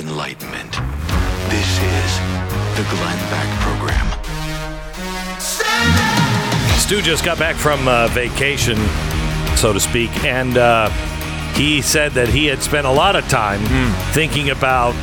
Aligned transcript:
enlightenment. 0.00 0.72
This 1.50 1.68
is 1.78 2.18
the 2.76 2.84
Glenn 2.88 3.18
Beck 3.30 3.60
Program. 3.60 4.06
Stu 6.78 7.02
just 7.02 7.22
got 7.24 7.38
back 7.38 7.54
from 7.54 7.86
uh, 7.86 8.08
vacation, 8.08 8.76
so 9.56 9.72
to 9.74 9.78
speak, 9.78 10.10
and 10.24 10.56
uh, 10.56 10.88
he 11.54 11.82
said 11.82 12.12
that 12.12 12.28
he 12.28 12.46
had 12.46 12.62
spent 12.62 12.86
a 12.86 12.90
lot 12.90 13.14
of 13.14 13.28
time 13.28 13.60
thinking 14.12 14.50
about, 14.50 14.94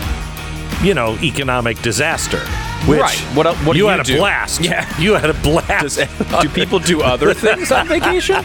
you 0.84 0.94
know, 0.96 1.16
economic 1.22 1.80
disaster. 1.84 2.40
Which 2.88 3.00
Right. 3.02 3.18
What 3.36 3.46
el- 3.46 3.56
what 3.58 3.74
do 3.74 3.80
you 3.80 3.86
you 3.86 3.90
had 3.92 4.00
a 4.00 4.04
do? 4.04 4.18
blast. 4.18 4.62
Yeah. 4.64 4.88
you 5.00 5.14
had 5.14 5.30
a 5.30 5.34
blast. 5.42 5.98
Does, 5.98 6.42
do 6.42 6.50
people 6.50 6.80
do 6.80 7.02
other 7.02 7.34
things 7.36 7.72
on 7.72 7.88
vacation? 7.88 8.38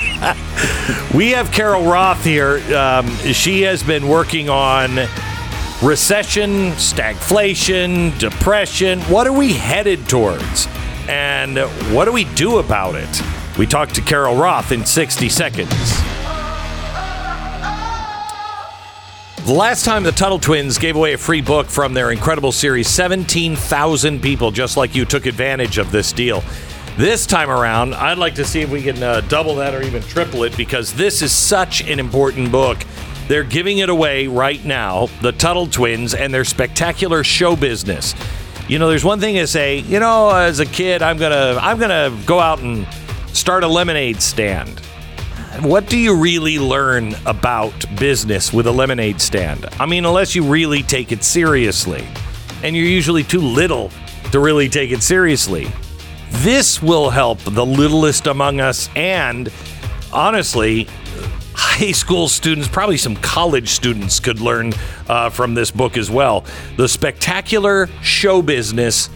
We 1.15 1.31
have 1.31 1.51
Carol 1.53 1.85
Roth 1.85 2.23
here. 2.25 2.57
Um, 2.77 3.09
she 3.33 3.63
has 3.63 3.83
been 3.83 4.09
working 4.09 4.49
on 4.49 4.91
recession, 5.83 6.71
stagflation, 6.73 8.17
depression. 8.19 9.01
What 9.03 9.27
are 9.27 9.33
we 9.33 9.53
headed 9.53 10.09
towards? 10.09 10.69
And 11.09 11.59
what 11.93 12.05
do 12.05 12.13
we 12.13 12.25
do 12.35 12.59
about 12.59 12.95
it? 12.95 13.23
We 13.59 13.67
talk 13.67 13.89
to 13.91 14.01
Carol 14.01 14.37
Roth 14.37 14.71
in 14.71 14.87
60 14.87 15.29
seconds. 15.29 15.69
The 19.45 19.53
last 19.53 19.85
time 19.85 20.05
the 20.05 20.13
Tuttle 20.13 20.39
Twins 20.39 20.79
gave 20.79 20.95
away 20.95 21.15
a 21.15 21.19
free 21.19 21.43
book 21.43 21.67
from 21.67 21.95
their 21.95 22.13
incredible 22.13 22.53
series, 22.53 22.87
17,000 22.87 24.23
people 24.23 24.53
just 24.53 24.77
like 24.77 24.95
you 24.95 25.05
took 25.05 25.27
advantage 25.27 25.79
of 25.79 25.91
this 25.91 26.13
deal. 26.13 26.45
This 26.97 27.27
time 27.27 27.51
around, 27.51 27.95
I'd 27.95 28.19
like 28.19 28.37
to 28.37 28.45
see 28.45 28.61
if 28.61 28.71
we 28.71 28.83
can 28.83 29.03
uh, 29.03 29.23
double 29.23 29.57
that 29.57 29.75
or 29.75 29.83
even 29.83 30.01
triple 30.03 30.45
it 30.45 30.57
because 30.57 30.93
this 30.95 31.23
is 31.23 31.33
such 31.33 31.81
an 31.89 31.99
important 31.99 32.53
book. 32.53 32.79
They're 33.29 33.45
giving 33.45 33.79
it 33.79 33.89
away 33.89 34.27
right 34.27 34.63
now, 34.65 35.07
the 35.21 35.33
Tuttle 35.33 35.67
Twins 35.67 36.15
and 36.15 36.33
their 36.33 36.45
spectacular 36.45 37.25
show 37.25 37.57
business. 37.57 38.15
You 38.69 38.79
know, 38.79 38.89
there's 38.89 39.05
one 39.05 39.21
thing 39.21 39.37
to 39.37 39.47
say, 39.47 39.79
you 39.79 40.01
know, 40.01 40.31
as 40.31 40.61
a 40.61 40.67
kid, 40.67 41.03
I'm 41.03 41.19
going 41.19 41.33
to 41.33 41.61
I'm 41.63 41.79
going 41.79 41.91
to 41.91 42.27
go 42.27 42.39
out 42.39 42.61
and 42.61 42.87
start 43.29 43.65
a 43.65 43.69
lemonade 43.69 44.21
stand. 44.21 44.81
What 45.61 45.87
do 45.89 45.99
you 45.99 46.17
really 46.17 46.59
learn 46.59 47.15
about 47.27 47.73
business 47.99 48.53
with 48.53 48.67
a 48.67 48.73
lemonade 48.73 49.21
stand? 49.21 49.67
I 49.79 49.87
mean, 49.87 50.05
unless 50.05 50.35
you 50.35 50.45
really 50.45 50.83
take 50.83 51.13
it 51.13 51.23
seriously. 51.23 52.07
And 52.63 52.75
you're 52.77 52.87
usually 52.87 53.23
too 53.23 53.41
little 53.41 53.91
to 54.31 54.41
really 54.41 54.69
take 54.69 54.93
it 54.93 55.03
seriously. 55.03 55.71
This 56.31 56.81
will 56.81 57.11
help 57.11 57.39
the 57.41 57.67
littlest 57.67 58.27
among 58.27 58.61
us 58.61 58.89
and 58.97 59.53
honestly, 60.13 60.89
high 61.73 61.93
school 61.93 62.29
students, 62.29 62.69
probably 62.69 62.99
some 62.99 63.17
college 63.17 63.71
students 63.71 64.21
could 64.21 64.41
learn 64.41 64.73
uh, 65.09 65.31
from 65.31 65.55
this 65.55 65.71
book 65.71 65.97
as 65.97 66.11
well. 66.11 66.45
The 66.77 66.87
Spectacular 66.87 67.89
Show 68.03 68.43
Business 68.43 69.09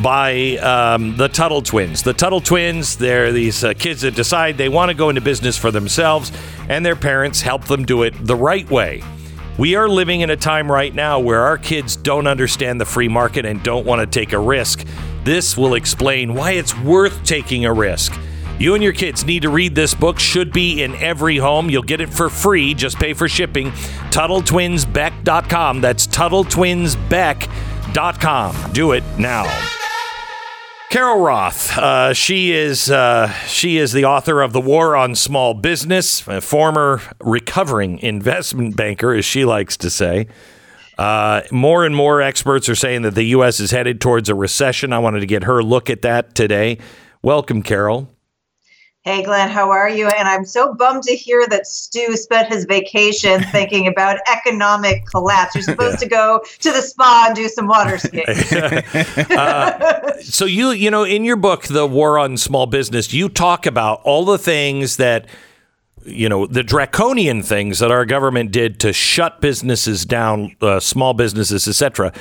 by 0.00 0.56
um, 0.58 1.16
the 1.16 1.28
Tuttle 1.28 1.62
Twins. 1.62 2.02
The 2.02 2.12
Tuttle 2.12 2.40
Twins, 2.40 2.96
they're 2.96 3.32
these 3.32 3.64
uh, 3.64 3.74
kids 3.74 4.02
that 4.02 4.14
decide 4.14 4.56
they 4.56 4.68
want 4.68 4.90
to 4.90 4.94
go 4.94 5.08
into 5.08 5.20
business 5.20 5.58
for 5.58 5.70
themselves, 5.70 6.30
and 6.68 6.86
their 6.86 6.96
parents 6.96 7.40
help 7.40 7.64
them 7.64 7.84
do 7.84 8.02
it 8.02 8.14
the 8.24 8.36
right 8.36 8.68
way. 8.70 9.02
We 9.58 9.74
are 9.74 9.88
living 9.88 10.20
in 10.20 10.30
a 10.30 10.36
time 10.36 10.70
right 10.70 10.94
now 10.94 11.18
where 11.18 11.40
our 11.40 11.58
kids 11.58 11.96
don't 11.96 12.26
understand 12.26 12.80
the 12.80 12.84
free 12.84 13.08
market 13.08 13.44
and 13.46 13.62
don't 13.62 13.86
want 13.86 14.00
to 14.00 14.06
take 14.06 14.32
a 14.32 14.38
risk. 14.38 14.86
This 15.24 15.56
will 15.56 15.74
explain 15.74 16.34
why 16.34 16.52
it's 16.52 16.78
worth 16.80 17.24
taking 17.24 17.64
a 17.64 17.72
risk. 17.72 18.12
You 18.58 18.74
and 18.74 18.82
your 18.82 18.94
kids 18.94 19.24
need 19.24 19.42
to 19.42 19.50
read 19.50 19.74
this 19.74 19.94
book. 19.94 20.18
Should 20.18 20.50
be 20.52 20.82
in 20.82 20.94
every 20.96 21.36
home. 21.36 21.68
You'll 21.68 21.82
get 21.82 22.00
it 22.00 22.08
for 22.08 22.30
free. 22.30 22.72
Just 22.72 22.98
pay 22.98 23.12
for 23.12 23.28
shipping. 23.28 23.72
TuttleTwinsBeck.com. 24.10 25.82
That's 25.82 26.06
TuttleTwinsBeck.com. 26.06 28.72
Do 28.72 28.92
it 28.92 29.04
now. 29.18 29.44
Carol 30.88 31.18
Roth, 31.18 31.76
uh, 31.76 32.14
she 32.14 32.52
is 32.52 32.90
uh, 32.90 33.28
she 33.46 33.76
is 33.76 33.92
the 33.92 34.04
author 34.04 34.40
of 34.40 34.52
the 34.52 34.60
War 34.60 34.94
on 34.94 35.16
Small 35.16 35.52
Business, 35.52 36.26
a 36.28 36.40
former 36.40 37.02
recovering 37.20 37.98
investment 37.98 38.76
banker, 38.76 39.12
as 39.12 39.24
she 39.24 39.44
likes 39.44 39.76
to 39.78 39.90
say. 39.90 40.28
Uh, 40.96 41.42
more 41.50 41.84
and 41.84 41.96
more 41.96 42.22
experts 42.22 42.68
are 42.68 42.76
saying 42.76 43.02
that 43.02 43.16
the 43.16 43.24
U.S. 43.24 43.58
is 43.58 43.72
headed 43.72 44.00
towards 44.00 44.28
a 44.28 44.34
recession. 44.34 44.92
I 44.92 45.00
wanted 45.00 45.20
to 45.20 45.26
get 45.26 45.42
her 45.42 45.62
look 45.62 45.90
at 45.90 46.02
that 46.02 46.36
today. 46.36 46.78
Welcome, 47.20 47.62
Carol. 47.62 48.08
Hey, 49.06 49.22
Glenn, 49.22 49.50
how 49.50 49.70
are 49.70 49.88
you? 49.88 50.08
And 50.08 50.26
I'm 50.26 50.44
so 50.44 50.74
bummed 50.74 51.04
to 51.04 51.14
hear 51.14 51.46
that 51.46 51.68
Stu 51.68 52.16
spent 52.16 52.48
his 52.48 52.64
vacation 52.64 53.40
thinking 53.52 53.86
about 53.86 54.18
economic 54.28 55.06
collapse. 55.06 55.54
You're 55.54 55.62
supposed 55.62 56.00
to 56.00 56.08
go 56.08 56.42
to 56.58 56.72
the 56.72 56.82
spa 56.82 57.26
and 57.28 57.36
do 57.36 57.48
some 57.48 57.68
water 57.68 57.98
skiing. 57.98 58.24
So 60.22 60.44
you 60.44 60.70
you 60.70 60.90
know 60.90 61.04
in 61.04 61.24
your 61.24 61.36
book, 61.36 61.64
The 61.64 61.86
War 61.86 62.18
on 62.18 62.36
Small 62.36 62.66
Business, 62.66 63.12
you 63.12 63.28
talk 63.28 63.64
about 63.64 64.00
all 64.02 64.24
the 64.24 64.38
things 64.38 64.96
that 64.96 65.26
you 66.04 66.28
know 66.28 66.46
the 66.46 66.64
draconian 66.64 67.42
things 67.42 67.78
that 67.78 67.92
our 67.92 68.04
government 68.04 68.50
did 68.50 68.80
to 68.80 68.92
shut 68.92 69.40
businesses 69.40 70.04
down, 70.04 70.56
uh, 70.60 70.80
small 70.80 71.14
businesses, 71.14 71.68
etc. 71.68 72.12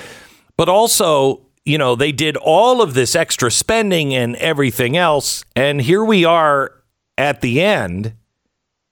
But 0.56 0.70
also, 0.70 1.45
you 1.66 1.78
know, 1.78 1.96
they 1.96 2.12
did 2.12 2.38
all 2.38 2.82
of 2.82 2.94
this 2.94 3.16
extra 3.16 3.50
spending 3.50 4.14
and 4.14 4.36
everything 4.36 4.96
else, 4.96 5.44
and 5.56 5.82
here 5.82 6.04
we 6.04 6.24
are 6.24 6.72
at 7.18 7.42
the 7.42 7.62
end, 7.62 8.14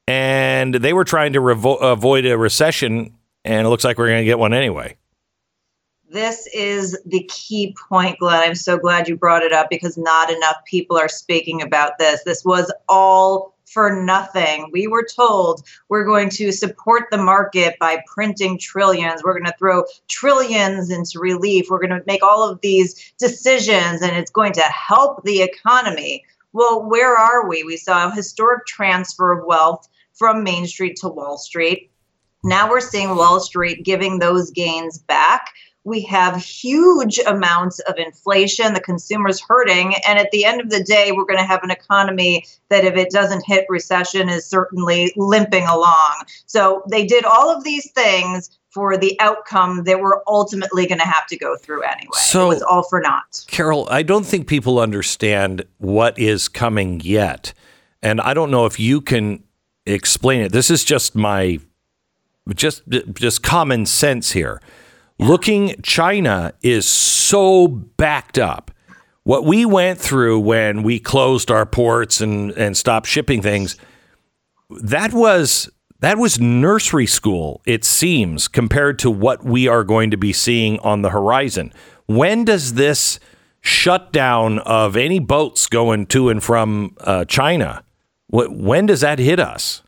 and 0.08 0.76
they 0.76 0.94
were 0.94 1.04
trying 1.04 1.34
to 1.34 1.40
revo- 1.40 1.82
avoid 1.82 2.26
a 2.26 2.38
recession, 2.38 3.16
and 3.46 3.68
it 3.68 3.70
looks 3.70 3.84
like 3.84 3.98
we're 3.98 4.08
going 4.08 4.22
to 4.22 4.26
get 4.26 4.40
one 4.40 4.54
anyway. 4.54 4.98
This 6.10 6.48
is 6.54 7.00
the 7.06 7.24
key 7.24 7.76
point, 7.90 8.20
Glenn. 8.20 8.44
I'm 8.44 8.56
so 8.56 8.78
glad 8.78 9.08
you 9.08 9.16
brought 9.16 9.42
it 9.42 9.52
up 9.52 9.68
because 9.70 9.98
not 9.98 10.30
enough 10.30 10.58
people 10.66 10.98
are 10.98 11.10
speaking 11.10 11.62
about 11.62 11.98
this. 11.98 12.24
This 12.24 12.46
was 12.46 12.72
all 12.88 13.53
for 13.74 14.02
nothing. 14.02 14.70
We 14.72 14.88
were 14.88 15.06
told 15.06 15.66
we're 15.90 16.06
going 16.06 16.30
to 16.32 16.52
support 16.52 17.06
the 17.12 17.18
market 17.18 17.78
by 17.80 18.04
printing 18.08 18.58
trillions. 18.58 19.24
We're 19.24 19.34
going 19.34 19.52
to 19.52 19.58
throw 19.58 19.84
trillions 20.08 20.90
into 20.90 21.20
relief. 21.20 21.68
We're 21.70 21.80
going 21.80 21.90
to 21.90 22.04
make 22.06 22.24
all 22.24 22.48
of 22.48 22.62
these 22.62 23.14
decisions 23.18 24.02
and 24.02 24.16
it's 24.16 24.32
going 24.32 24.54
to 24.54 24.62
help 24.62 25.24
the 25.24 25.42
economy. 25.42 26.24
Well, 26.54 26.88
where 26.88 27.18
are 27.18 27.48
we? 27.48 27.64
We 27.64 27.78
saw 27.78 28.08
a 28.08 28.16
historic 28.16 28.66
transfer 28.68 29.32
of 29.32 29.46
wealth 29.46 29.88
from 30.14 30.44
Main 30.44 30.68
Street 30.68 30.96
to 30.98 31.10
Wall 31.10 31.38
Street. 31.38 31.90
Now 32.44 32.70
we're 32.70 32.82
seeing 32.82 33.16
Wall 33.16 33.40
Street 33.40 33.84
giving 33.84 34.20
those 34.20 34.52
gains 34.52 35.00
back. 35.00 35.50
We 35.86 36.02
have 36.04 36.42
huge 36.42 37.20
amounts 37.26 37.80
of 37.80 37.98
inflation. 37.98 38.74
The 38.74 38.80
consumer's 38.80 39.42
hurting. 39.42 39.96
And 40.08 40.18
at 40.18 40.32
the 40.32 40.46
end 40.46 40.62
of 40.62 40.70
the 40.70 40.84
day, 40.84 41.12
we're 41.12 41.26
going 41.26 41.40
to 41.40 41.46
have 41.46 41.64
an 41.64 41.72
economy 41.72 42.46
that, 42.70 42.86
if 42.86 42.96
it 42.96 43.12
doesn't 43.12 43.44
hit 43.46 43.66
recession, 43.70 44.30
is 44.30 44.46
certainly 44.46 45.14
limping 45.18 45.68
along. 45.68 46.24
So 46.46 46.84
they 46.90 47.06
did 47.06 47.26
all 47.26 47.50
of 47.50 47.64
these 47.64 47.92
things 47.92 48.50
for 48.70 48.98
the 48.98 49.20
outcome 49.20 49.84
that 49.84 50.02
we're 50.02 50.22
ultimately 50.26 50.88
going 50.88 51.00
to 51.00 51.06
have 51.06 51.28
to 51.28 51.38
go 51.38 51.56
through 51.56 51.84
anyway. 51.84 52.10
So- 52.14 52.46
it 52.46 52.56
was 52.56 52.64
all 52.64 52.84
for 52.84 53.00
naught. 53.00 53.44
Carol, 53.48 53.88
I 53.92 54.04
don't 54.04 54.26
think 54.26 54.48
people 54.48 54.80
understand 54.80 55.64
what 55.78 56.18
is 56.18 56.48
coming 56.48 57.02
yet. 57.02 57.54
And 58.02 58.20
I 58.20 58.34
don't 58.34 58.52
know 58.52 58.66
if 58.66 58.80
you 58.80 59.00
can 59.00 59.44
explain 59.86 60.42
it. 60.42 60.52
This 60.52 60.72
is 60.72 60.84
just 60.84 61.16
my 61.16 61.60
just 62.56 62.84
just 63.14 63.44
common 63.44 63.86
sense 63.86 64.32
here. 64.32 64.62
Looking 65.20 65.76
China 65.84 66.54
is 66.62 66.88
so 66.88 67.68
backed 67.68 68.38
up. 68.38 68.72
What 69.24 69.46
we 69.46 69.66
went 69.66 70.00
through 70.00 70.40
when 70.42 70.84
we 70.84 71.00
closed 71.00 71.50
our 71.50 71.66
ports 71.66 72.20
and 72.20 72.52
and 72.52 72.76
stopped 72.76 73.08
shipping 73.08 73.42
things, 73.42 73.78
that 74.82 75.14
was 75.14 75.70
that 76.02 76.18
was 76.18 76.40
nursery 76.40 77.06
school, 77.06 77.62
it 77.66 77.86
seems, 77.86 78.50
compared 78.50 79.00
to 79.00 79.10
what 79.10 79.46
we 79.46 79.68
are 79.70 79.86
going 79.86 80.12
to 80.12 80.18
be 80.18 80.34
seeing 80.34 80.78
on 80.80 81.02
the 81.04 81.12
horizon. 81.12 81.72
When 82.08 82.44
does 82.44 82.74
this 82.74 83.20
shutdown 83.62 84.60
of 84.60 84.98
any 84.98 85.20
boats 85.20 85.68
going 85.68 86.08
to 86.08 86.28
and 86.28 86.44
from 86.44 86.98
uh, 87.00 87.24
China? 87.24 87.86
Wh- 88.28 88.52
When 88.52 88.88
does 88.88 89.00
that 89.00 89.20
hit 89.20 89.40
us? 89.40 89.83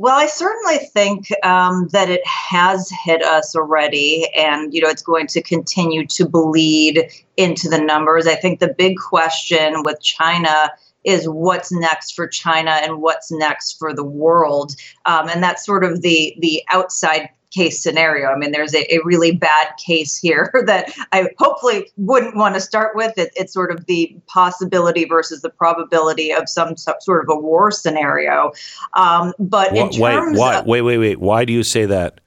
Well, 0.00 0.16
I 0.16 0.28
certainly 0.28 0.78
think 0.78 1.26
um, 1.44 1.88
that 1.88 2.08
it 2.08 2.26
has 2.26 2.90
hit 3.04 3.22
us 3.22 3.54
already, 3.54 4.26
and 4.34 4.72
you 4.72 4.80
know 4.80 4.88
it's 4.88 5.02
going 5.02 5.26
to 5.26 5.42
continue 5.42 6.06
to 6.06 6.26
bleed 6.26 7.10
into 7.36 7.68
the 7.68 7.78
numbers. 7.78 8.26
I 8.26 8.34
think 8.34 8.60
the 8.60 8.74
big 8.78 8.96
question 8.96 9.82
with 9.84 10.00
China 10.00 10.70
is 11.04 11.28
what's 11.28 11.70
next 11.70 12.12
for 12.12 12.26
China 12.26 12.70
and 12.70 13.02
what's 13.02 13.30
next 13.30 13.78
for 13.78 13.92
the 13.92 14.02
world, 14.02 14.74
um, 15.04 15.28
and 15.28 15.42
that's 15.42 15.66
sort 15.66 15.84
of 15.84 16.00
the 16.00 16.34
the 16.38 16.62
outside 16.70 17.28
case 17.50 17.82
scenario. 17.82 18.28
I 18.28 18.36
mean, 18.36 18.52
there's 18.52 18.74
a, 18.74 18.94
a 18.94 19.00
really 19.04 19.32
bad 19.32 19.68
case 19.84 20.16
here 20.16 20.50
that 20.66 20.92
I 21.12 21.28
hopefully 21.38 21.90
wouldn't 21.96 22.36
want 22.36 22.54
to 22.54 22.60
start 22.60 22.96
with. 22.96 23.16
It, 23.18 23.32
it's 23.36 23.52
sort 23.52 23.70
of 23.70 23.86
the 23.86 24.16
possibility 24.26 25.04
versus 25.04 25.42
the 25.42 25.50
probability 25.50 26.32
of 26.32 26.48
some, 26.48 26.76
so- 26.76 26.94
sort 27.00 27.24
of 27.24 27.36
a 27.36 27.38
war 27.38 27.70
scenario. 27.70 28.52
Um, 28.94 29.32
but 29.38 29.76
in 29.76 29.88
Wh- 29.88 30.00
wait, 30.00 30.12
terms 30.12 30.38
why, 30.38 30.58
of 30.58 30.66
wait, 30.66 30.82
wait, 30.82 30.98
wait. 30.98 31.20
Why 31.20 31.44
do 31.44 31.52
you 31.52 31.62
say 31.62 31.86
that? 31.86 32.20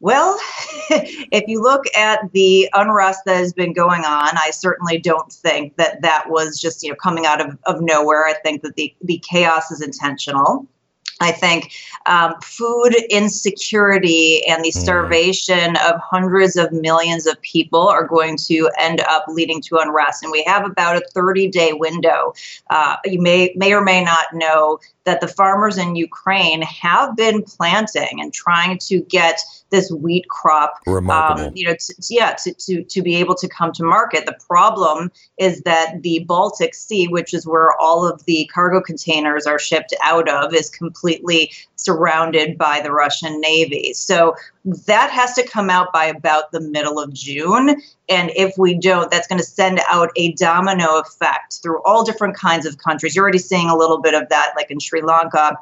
Well, 0.00 0.38
if 0.90 1.48
you 1.48 1.60
look 1.60 1.84
at 1.96 2.20
the 2.32 2.68
unrest 2.72 3.22
that 3.26 3.36
has 3.36 3.52
been 3.52 3.72
going 3.72 4.04
on, 4.04 4.28
I 4.36 4.50
certainly 4.52 4.98
don't 4.98 5.32
think 5.32 5.76
that 5.76 6.02
that 6.02 6.30
was 6.30 6.60
just 6.60 6.82
you 6.82 6.90
know 6.90 6.96
coming 6.96 7.26
out 7.26 7.40
of, 7.40 7.58
of 7.64 7.80
nowhere. 7.80 8.26
I 8.26 8.34
think 8.34 8.62
that 8.62 8.76
the 8.76 8.94
the 9.02 9.18
chaos 9.28 9.70
is 9.70 9.82
intentional. 9.82 10.66
I 11.20 11.32
think 11.32 11.72
um, 12.06 12.34
food 12.42 12.94
insecurity 13.10 14.46
and 14.46 14.64
the 14.64 14.70
starvation 14.70 15.76
of 15.76 16.00
hundreds 16.00 16.56
of 16.56 16.72
millions 16.72 17.26
of 17.26 17.40
people 17.42 17.88
are 17.88 18.06
going 18.06 18.36
to 18.46 18.70
end 18.78 19.00
up 19.00 19.24
leading 19.28 19.60
to 19.62 19.78
unrest. 19.78 20.22
And 20.22 20.30
we 20.32 20.44
have 20.44 20.64
about 20.64 20.96
a 20.96 21.02
30 21.12 21.48
day 21.48 21.72
window. 21.72 22.34
Uh, 22.70 22.96
you 23.04 23.20
may 23.20 23.52
may 23.56 23.72
or 23.72 23.82
may 23.82 24.02
not 24.02 24.26
know 24.32 24.78
that 25.04 25.20
the 25.20 25.28
farmers 25.28 25.78
in 25.78 25.96
Ukraine 25.96 26.62
have 26.62 27.16
been 27.16 27.42
planting 27.42 28.20
and 28.20 28.32
trying 28.32 28.78
to 28.78 29.00
get 29.00 29.40
this 29.70 29.90
wheat 29.90 30.28
crop 30.28 30.80
Remarkable. 30.86 31.48
um, 31.48 31.52
you 31.54 31.66
know, 31.66 31.74
t- 31.74 31.94
t- 32.00 32.16
yeah, 32.16 32.34
to, 32.44 32.52
to, 32.54 32.82
to 32.84 33.02
be 33.02 33.16
able 33.16 33.34
to 33.36 33.48
come 33.48 33.72
to 33.72 33.84
market. 33.84 34.26
The 34.26 34.36
problem 34.46 35.10
is 35.38 35.62
that 35.62 36.02
the 36.02 36.24
Baltic 36.26 36.74
Sea, 36.74 37.06
which 37.08 37.34
is 37.34 37.46
where 37.46 37.74
all 37.80 38.06
of 38.06 38.24
the 38.24 38.50
cargo 38.52 38.80
containers 38.80 39.46
are 39.46 39.58
shipped 39.58 39.94
out 40.02 40.28
of, 40.28 40.54
is 40.54 40.70
completely 40.70 41.52
surrounded 41.76 42.58
by 42.58 42.80
the 42.82 42.92
Russian 42.92 43.40
Navy. 43.40 43.92
So 43.94 44.34
that 44.86 45.10
has 45.10 45.34
to 45.34 45.46
come 45.46 45.70
out 45.70 45.92
by 45.92 46.06
about 46.06 46.50
the 46.52 46.60
middle 46.60 46.98
of 46.98 47.12
June. 47.12 47.80
And 48.08 48.30
if 48.34 48.54
we 48.58 48.78
don't, 48.78 49.10
that's 49.10 49.26
going 49.26 49.38
to 49.38 49.46
send 49.46 49.80
out 49.88 50.10
a 50.16 50.32
domino 50.32 50.98
effect 50.98 51.60
through 51.62 51.82
all 51.84 52.04
different 52.04 52.34
kinds 52.34 52.66
of 52.66 52.78
countries. 52.78 53.14
You're 53.14 53.22
already 53.22 53.38
seeing 53.38 53.68
a 53.68 53.76
little 53.76 54.00
bit 54.00 54.14
of 54.14 54.28
that, 54.30 54.52
like 54.56 54.70
in 54.70 54.80
Sri 54.80 55.02
Lanka 55.02 55.56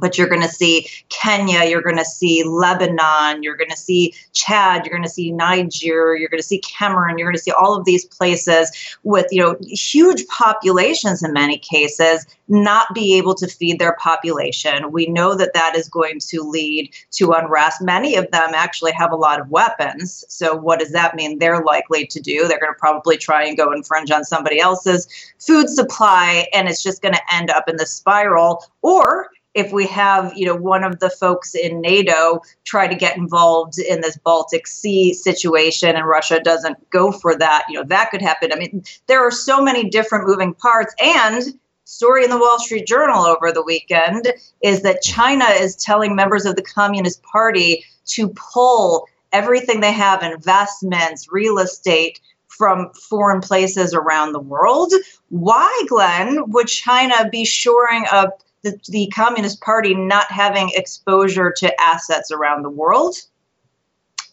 but 0.00 0.16
you're 0.16 0.28
going 0.28 0.42
to 0.42 0.48
see 0.48 0.88
Kenya, 1.08 1.64
you're 1.64 1.82
going 1.82 1.96
to 1.96 2.04
see 2.04 2.44
Lebanon, 2.44 3.42
you're 3.42 3.56
going 3.56 3.70
to 3.70 3.76
see 3.76 4.14
Chad, 4.32 4.84
you're 4.84 4.94
going 4.94 5.02
to 5.02 5.08
see 5.08 5.32
Niger, 5.32 6.16
you're 6.16 6.28
going 6.28 6.40
to 6.40 6.46
see 6.46 6.60
Cameroon, 6.60 7.18
you're 7.18 7.28
going 7.28 7.36
to 7.36 7.42
see 7.42 7.52
all 7.52 7.74
of 7.74 7.84
these 7.84 8.04
places 8.04 8.70
with 9.04 9.26
you 9.30 9.42
know 9.42 9.56
huge 9.62 10.26
populations 10.28 11.22
in 11.22 11.32
many 11.32 11.58
cases 11.58 12.26
not 12.48 12.94
be 12.94 13.16
able 13.16 13.34
to 13.34 13.46
feed 13.46 13.78
their 13.78 13.94
population. 14.00 14.90
We 14.90 15.06
know 15.06 15.34
that 15.34 15.52
that 15.54 15.76
is 15.76 15.88
going 15.88 16.20
to 16.28 16.42
lead 16.42 16.94
to 17.12 17.32
unrest. 17.32 17.82
Many 17.82 18.16
of 18.16 18.30
them 18.30 18.50
actually 18.54 18.92
have 18.92 19.12
a 19.12 19.16
lot 19.16 19.40
of 19.40 19.50
weapons. 19.50 20.24
So 20.28 20.56
what 20.56 20.80
does 20.80 20.92
that 20.92 21.14
mean? 21.14 21.38
They're 21.38 21.62
likely 21.62 22.06
to 22.06 22.20
do. 22.20 22.48
They're 22.48 22.58
going 22.58 22.72
to 22.72 22.78
probably 22.78 23.18
try 23.18 23.44
and 23.44 23.56
go 23.56 23.72
infringe 23.72 24.10
on 24.10 24.24
somebody 24.24 24.60
else's 24.60 25.06
food 25.38 25.68
supply, 25.68 26.46
and 26.54 26.68
it's 26.68 26.82
just 26.82 27.02
going 27.02 27.14
to 27.14 27.34
end 27.34 27.50
up 27.50 27.68
in 27.68 27.76
the 27.76 27.86
spiral. 27.86 28.64
Or 28.82 29.28
if 29.58 29.72
we 29.72 29.86
have 29.88 30.32
you 30.36 30.46
know 30.46 30.54
one 30.54 30.84
of 30.84 31.00
the 31.00 31.10
folks 31.10 31.54
in 31.54 31.80
NATO 31.80 32.40
try 32.64 32.86
to 32.86 32.94
get 32.94 33.16
involved 33.16 33.78
in 33.78 34.00
this 34.00 34.16
Baltic 34.16 34.66
Sea 34.66 35.12
situation 35.12 35.96
and 35.96 36.06
Russia 36.06 36.40
doesn't 36.40 36.90
go 36.90 37.10
for 37.10 37.36
that, 37.36 37.64
you 37.68 37.78
know 37.78 37.84
that 37.84 38.10
could 38.10 38.22
happen. 38.22 38.52
I 38.52 38.56
mean, 38.56 38.84
there 39.08 39.20
are 39.20 39.30
so 39.30 39.60
many 39.60 39.90
different 39.90 40.26
moving 40.26 40.54
parts 40.54 40.94
and 41.02 41.54
story 41.84 42.22
in 42.22 42.30
the 42.30 42.38
Wall 42.38 42.58
Street 42.60 42.86
Journal 42.86 43.24
over 43.24 43.50
the 43.50 43.62
weekend 43.62 44.32
is 44.62 44.82
that 44.82 45.02
China 45.02 45.46
is 45.46 45.74
telling 45.74 46.14
members 46.14 46.44
of 46.44 46.54
the 46.54 46.62
Communist 46.62 47.22
Party 47.22 47.84
to 48.06 48.28
pull 48.28 49.08
everything 49.32 49.80
they 49.80 49.92
have 49.92 50.22
investments, 50.22 51.28
real 51.32 51.58
estate 51.58 52.20
from 52.46 52.90
foreign 52.92 53.40
places 53.40 53.94
around 53.94 54.32
the 54.32 54.40
world. 54.40 54.92
Why, 55.30 55.84
Glenn, 55.88 56.50
would 56.50 56.66
China 56.66 57.28
be 57.30 57.44
shoring 57.44 58.04
up 58.10 58.42
the, 58.62 58.78
the 58.88 59.10
Communist 59.14 59.60
Party 59.60 59.94
not 59.94 60.30
having 60.30 60.70
exposure 60.74 61.52
to 61.58 61.80
assets 61.80 62.30
around 62.30 62.62
the 62.62 62.70
world? 62.70 63.16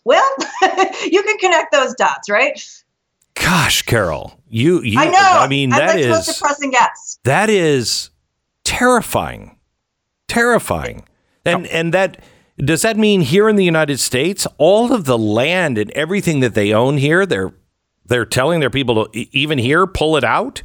Well, 0.03 0.35
you 1.03 1.23
can 1.23 1.37
connect 1.37 1.71
those 1.71 1.93
dots, 1.95 2.29
right? 2.29 2.59
Gosh, 3.33 3.81
Carol, 3.81 4.39
you, 4.47 4.81
you 4.81 4.99
I 4.99 5.05
know. 5.05 5.19
I 5.19 5.47
mean, 5.47 5.73
I'm 5.73 5.79
that 5.79 5.87
like 5.87 5.99
is 5.99 6.05
supposed 6.05 6.37
to 6.37 6.41
press 6.41 6.61
and 6.61 6.71
guess. 6.71 7.19
that 7.23 7.49
is 7.49 8.09
terrifying, 8.63 9.57
terrifying, 10.27 11.05
and 11.45 11.67
and 11.67 11.93
that 11.93 12.23
does 12.57 12.83
that 12.83 12.95
mean 12.97 13.21
here 13.21 13.49
in 13.49 13.57
the 13.57 13.65
United 13.65 13.99
States, 13.99 14.47
all 14.57 14.93
of 14.93 15.05
the 15.05 15.17
land 15.17 15.77
and 15.77 15.91
everything 15.91 16.39
that 16.39 16.53
they 16.53 16.71
own 16.71 16.97
here, 16.97 17.25
they're 17.25 17.53
they're 18.05 18.25
telling 18.25 18.59
their 18.59 18.69
people 18.69 19.07
to 19.07 19.19
even 19.35 19.57
here 19.57 19.85
pull 19.85 20.15
it 20.15 20.23
out. 20.23 20.61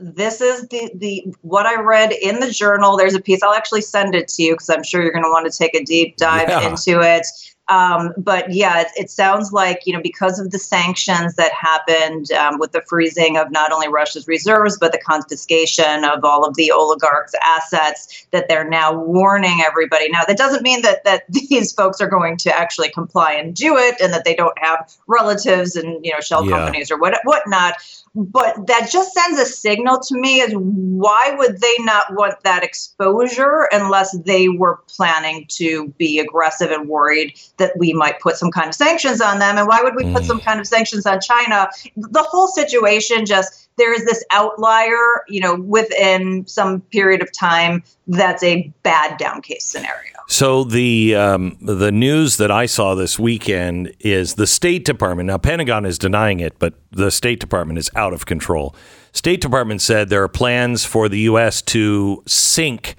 This 0.00 0.40
is 0.40 0.66
the 0.68 0.90
the 0.94 1.26
what 1.42 1.66
I 1.66 1.80
read 1.80 2.12
in 2.12 2.40
the 2.40 2.50
journal. 2.50 2.96
There's 2.96 3.14
a 3.14 3.20
piece 3.20 3.42
I'll 3.42 3.54
actually 3.54 3.82
send 3.82 4.14
it 4.14 4.28
to 4.28 4.42
you 4.42 4.54
because 4.54 4.70
I'm 4.70 4.82
sure 4.82 5.02
you're 5.02 5.12
going 5.12 5.24
to 5.24 5.30
want 5.30 5.50
to 5.50 5.56
take 5.56 5.74
a 5.74 5.84
deep 5.84 6.16
dive 6.16 6.48
Yeah. 6.48 6.68
into 6.68 7.00
it. 7.00 7.26
Um, 7.68 8.14
but 8.16 8.52
yeah, 8.52 8.82
it, 8.82 8.86
it 8.96 9.10
sounds 9.10 9.52
like 9.52 9.82
you 9.86 9.92
know 9.92 10.00
because 10.00 10.38
of 10.38 10.52
the 10.52 10.58
sanctions 10.58 11.34
that 11.34 11.50
happened 11.52 12.30
um, 12.30 12.60
with 12.60 12.70
the 12.70 12.80
freezing 12.82 13.36
of 13.38 13.50
not 13.50 13.72
only 13.72 13.88
Russia's 13.88 14.28
reserves 14.28 14.78
but 14.78 14.92
the 14.92 14.98
confiscation 14.98 16.04
of 16.04 16.24
all 16.24 16.44
of 16.44 16.54
the 16.54 16.70
oligarchs' 16.70 17.34
assets 17.44 18.24
that 18.30 18.48
they're 18.48 18.68
now 18.68 18.94
warning 18.96 19.62
everybody. 19.66 20.08
Now 20.10 20.22
that 20.28 20.36
doesn't 20.38 20.62
mean 20.62 20.82
that 20.82 21.02
that 21.02 21.24
these 21.28 21.72
folks 21.72 22.00
are 22.00 22.08
going 22.08 22.36
to 22.38 22.56
actually 22.56 22.90
comply 22.90 23.32
and 23.32 23.52
do 23.52 23.76
it, 23.76 23.96
and 24.00 24.12
that 24.12 24.24
they 24.24 24.36
don't 24.36 24.56
have 24.58 24.88
relatives 25.08 25.74
and 25.74 26.04
you 26.04 26.12
know 26.12 26.20
shell 26.20 26.44
Yeah. 26.46 26.58
companies 26.58 26.92
or 26.92 26.98
what 26.98 27.18
whatnot 27.24 27.74
but 28.16 28.66
that 28.66 28.88
just 28.90 29.12
sends 29.12 29.38
a 29.38 29.44
signal 29.44 30.00
to 30.00 30.18
me 30.18 30.40
as 30.40 30.52
why 30.54 31.34
would 31.36 31.60
they 31.60 31.74
not 31.80 32.14
want 32.14 32.34
that 32.44 32.64
exposure 32.64 33.68
unless 33.72 34.16
they 34.20 34.48
were 34.48 34.80
planning 34.88 35.44
to 35.50 35.88
be 35.98 36.18
aggressive 36.18 36.70
and 36.70 36.88
worried 36.88 37.38
that 37.58 37.72
we 37.78 37.92
might 37.92 38.18
put 38.20 38.36
some 38.36 38.50
kind 38.50 38.68
of 38.68 38.74
sanctions 38.74 39.20
on 39.20 39.38
them? 39.38 39.58
And 39.58 39.68
why 39.68 39.82
would 39.82 39.94
we 39.94 40.10
put 40.12 40.24
some 40.24 40.40
mm. 40.40 40.44
kind 40.44 40.60
of 40.60 40.66
sanctions 40.66 41.04
on 41.04 41.20
china? 41.20 41.68
The 41.96 42.22
whole 42.22 42.48
situation 42.48 43.26
just 43.26 43.68
there 43.76 43.92
is 43.92 44.04
this 44.06 44.24
outlier 44.32 45.24
you 45.28 45.40
know 45.40 45.54
within 45.54 46.46
some 46.46 46.80
period 46.80 47.22
of 47.22 47.30
time 47.32 47.82
that's 48.06 48.42
a 48.42 48.72
bad 48.82 49.18
down 49.18 49.42
case 49.42 49.64
scenario 49.64 50.15
So 50.28 50.64
the 50.64 51.14
um, 51.14 51.56
the 51.60 51.92
news 51.92 52.36
that 52.38 52.50
I 52.50 52.66
saw 52.66 52.94
this 52.94 53.18
weekend 53.18 53.94
is 54.00 54.34
the 54.34 54.46
State 54.46 54.84
Department. 54.84 55.28
Now, 55.28 55.38
Pentagon 55.38 55.84
is 55.84 55.98
denying 55.98 56.40
it, 56.40 56.58
but 56.58 56.74
the 56.90 57.10
State 57.10 57.38
Department 57.38 57.78
is 57.78 57.90
out 57.94 58.12
of 58.12 58.26
control. 58.26 58.74
State 59.12 59.40
Department 59.40 59.80
said 59.82 60.08
there 60.08 60.24
are 60.24 60.28
plans 60.28 60.84
for 60.84 61.08
the 61.08 61.20
U.S. 61.20 61.62
to 61.62 62.22
sink 62.26 62.96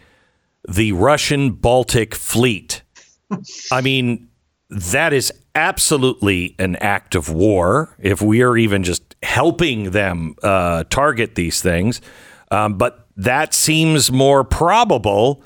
the 0.67 0.93
Russian 0.93 1.51
Baltic 1.51 2.15
Fleet. 2.15 2.81
I 3.71 3.81
mean, 3.81 4.29
that 4.69 5.11
is 5.11 5.33
absolutely 5.53 6.55
an 6.59 6.77
act 6.77 7.13
of 7.13 7.29
war. 7.29 7.95
If 7.99 8.21
we 8.21 8.41
are 8.41 8.55
even 8.55 8.83
just 8.83 9.15
helping 9.21 9.91
them 9.91 10.35
uh, 10.43 10.85
target 10.89 11.35
these 11.35 11.61
things, 11.61 11.99
um, 12.51 12.77
but 12.77 13.07
that 13.17 13.53
seems 13.53 14.11
more 14.11 14.43
probable 14.43 15.43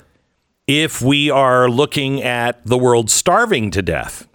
if 0.80 1.02
we 1.02 1.30
are 1.30 1.68
looking 1.68 2.22
at 2.22 2.64
the 2.64 2.78
world 2.78 3.10
starving 3.10 3.70
to 3.72 3.82
death. 3.82 4.26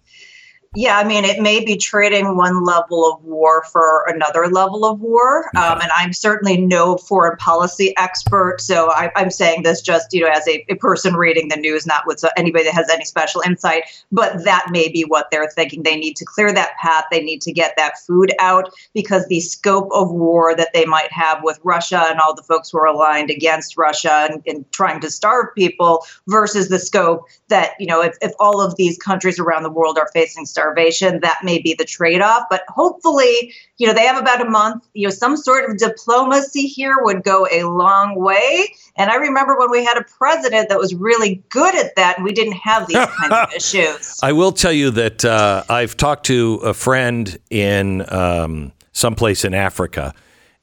Yeah, 0.75 0.97
I 0.97 1.03
mean, 1.03 1.23
it 1.23 1.41
may 1.41 1.63
be 1.63 1.77
trading 1.77 2.35
one 2.35 2.63
level 2.63 3.11
of 3.11 3.23
war 3.23 3.63
for 3.71 4.05
another 4.07 4.47
level 4.47 4.85
of 4.85 4.99
war. 4.99 5.45
Um, 5.55 5.79
and 5.81 5.89
I'm 5.95 6.13
certainly 6.13 6.57
no 6.57 6.97
foreign 6.97 7.37
policy 7.37 7.95
expert. 7.97 8.57
So 8.59 8.91
I, 8.91 9.11
I'm 9.15 9.31
saying 9.31 9.63
this 9.63 9.81
just, 9.81 10.13
you 10.13 10.21
know, 10.21 10.29
as 10.29 10.47
a, 10.47 10.65
a 10.69 10.75
person 10.75 11.15
reading 11.15 11.47
the 11.47 11.55
news, 11.55 11.87
not 11.87 12.05
with 12.05 12.23
anybody 12.35 12.65
that 12.65 12.73
has 12.73 12.89
any 12.89 13.05
special 13.05 13.41
insight. 13.41 13.83
But 14.11 14.43
that 14.43 14.67
may 14.69 14.89
be 14.89 15.03
what 15.03 15.31
they're 15.31 15.49
thinking. 15.49 15.83
They 15.83 15.95
need 15.95 16.15
to 16.17 16.25
clear 16.25 16.53
that 16.53 16.75
path. 16.81 17.05
They 17.11 17.21
need 17.21 17.41
to 17.43 17.51
get 17.51 17.73
that 17.77 17.99
food 18.05 18.33
out 18.39 18.71
because 18.93 19.25
the 19.27 19.39
scope 19.39 19.89
of 19.93 20.11
war 20.11 20.55
that 20.55 20.73
they 20.73 20.85
might 20.85 21.11
have 21.11 21.39
with 21.43 21.59
Russia 21.63 22.05
and 22.09 22.19
all 22.19 22.35
the 22.35 22.43
folks 22.43 22.69
who 22.69 22.77
are 22.77 22.87
aligned 22.87 23.29
against 23.29 23.77
Russia 23.77 24.27
and, 24.29 24.43
and 24.45 24.69
trying 24.71 24.99
to 25.01 25.09
starve 25.09 25.47
people 25.55 26.05
versus 26.27 26.69
the 26.69 26.79
scope 26.79 27.25
that, 27.47 27.71
you 27.79 27.87
know, 27.87 28.01
if, 28.01 28.15
if 28.21 28.33
all 28.39 28.61
of 28.61 28.75
these 28.75 28.97
countries 28.97 29.39
around 29.39 29.63
the 29.63 29.71
world 29.71 29.97
are 29.97 30.09
facing 30.13 30.45
starvation, 30.57 31.19
that 31.21 31.37
may 31.43 31.59
be 31.61 31.75
the 31.75 31.85
trade 31.85 32.21
off. 32.21 32.43
But 32.49 32.63
hopefully, 32.67 33.53
you 33.77 33.85
know, 33.85 33.93
they 33.93 34.05
have 34.05 34.19
about 34.19 34.41
a 34.41 34.49
month. 34.49 34.87
You 34.93 35.07
know, 35.07 35.11
some 35.11 35.37
sort 35.37 35.69
of 35.69 35.77
diplomacy 35.77 36.63
here 36.63 36.95
would 37.01 37.23
go 37.23 37.47
a 37.51 37.63
long 37.63 38.19
way. 38.19 38.73
And 38.95 39.11
I 39.11 39.15
remember 39.15 39.57
when 39.57 39.69
we 39.69 39.85
had 39.85 39.97
a 39.97 40.03
president 40.03 40.69
that 40.69 40.79
was 40.79 40.95
really 40.95 41.43
good 41.49 41.75
at 41.75 41.95
that, 41.95 42.17
and 42.17 42.25
we 42.25 42.33
didn't 42.33 42.53
have 42.53 42.87
these 42.87 42.97
kinds 43.19 43.33
of 43.33 43.53
issues. 43.55 44.19
I 44.23 44.31
will 44.31 44.51
tell 44.51 44.73
you 44.73 44.89
that 44.91 45.23
uh, 45.23 45.63
I've 45.69 45.95
talked 45.95 46.25
to 46.27 46.55
a 46.63 46.73
friend 46.73 47.37
in 47.51 48.11
um, 48.11 48.71
someplace 48.93 49.45
in 49.45 49.53
Africa, 49.53 50.15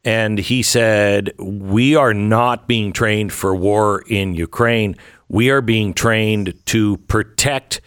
and 0.05 0.39
he 0.39 0.63
said, 0.63 1.33
We 1.39 1.95
are 1.95 2.13
not 2.13 2.67
being 2.67 2.93
trained 2.93 3.33
for 3.33 3.55
war 3.55 4.03
in 4.09 4.35
Ukraine. 4.35 4.97
We 5.29 5.51
are 5.51 5.63
being 5.63 5.95
trained 5.95 6.55
to 6.67 6.99
protect 6.99 7.81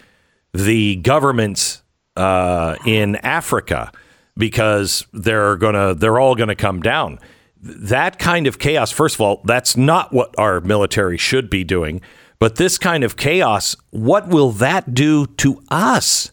the 0.53 0.95
governments 0.97 1.83
uh, 2.17 2.75
in 2.85 3.15
Africa 3.17 3.91
because 4.37 5.05
they're 5.13 5.55
gonna 5.55 5.93
they're 5.93 6.19
all 6.19 6.35
gonna 6.35 6.55
come 6.55 6.81
down. 6.81 7.19
That 7.61 8.19
kind 8.19 8.47
of 8.47 8.59
chaos, 8.59 8.91
first 8.91 9.15
of 9.15 9.21
all, 9.21 9.41
that's 9.45 9.75
not 9.75 10.13
what 10.13 10.33
our 10.37 10.61
military 10.61 11.17
should 11.17 11.49
be 11.49 11.63
doing. 11.63 12.01
But 12.39 12.57
this 12.57 12.77
kind 12.77 13.03
of 13.03 13.17
chaos, 13.17 13.75
what 13.89 14.27
will 14.27 14.51
that 14.51 14.93
do 14.93 15.25
to 15.37 15.63
us? 15.69 16.31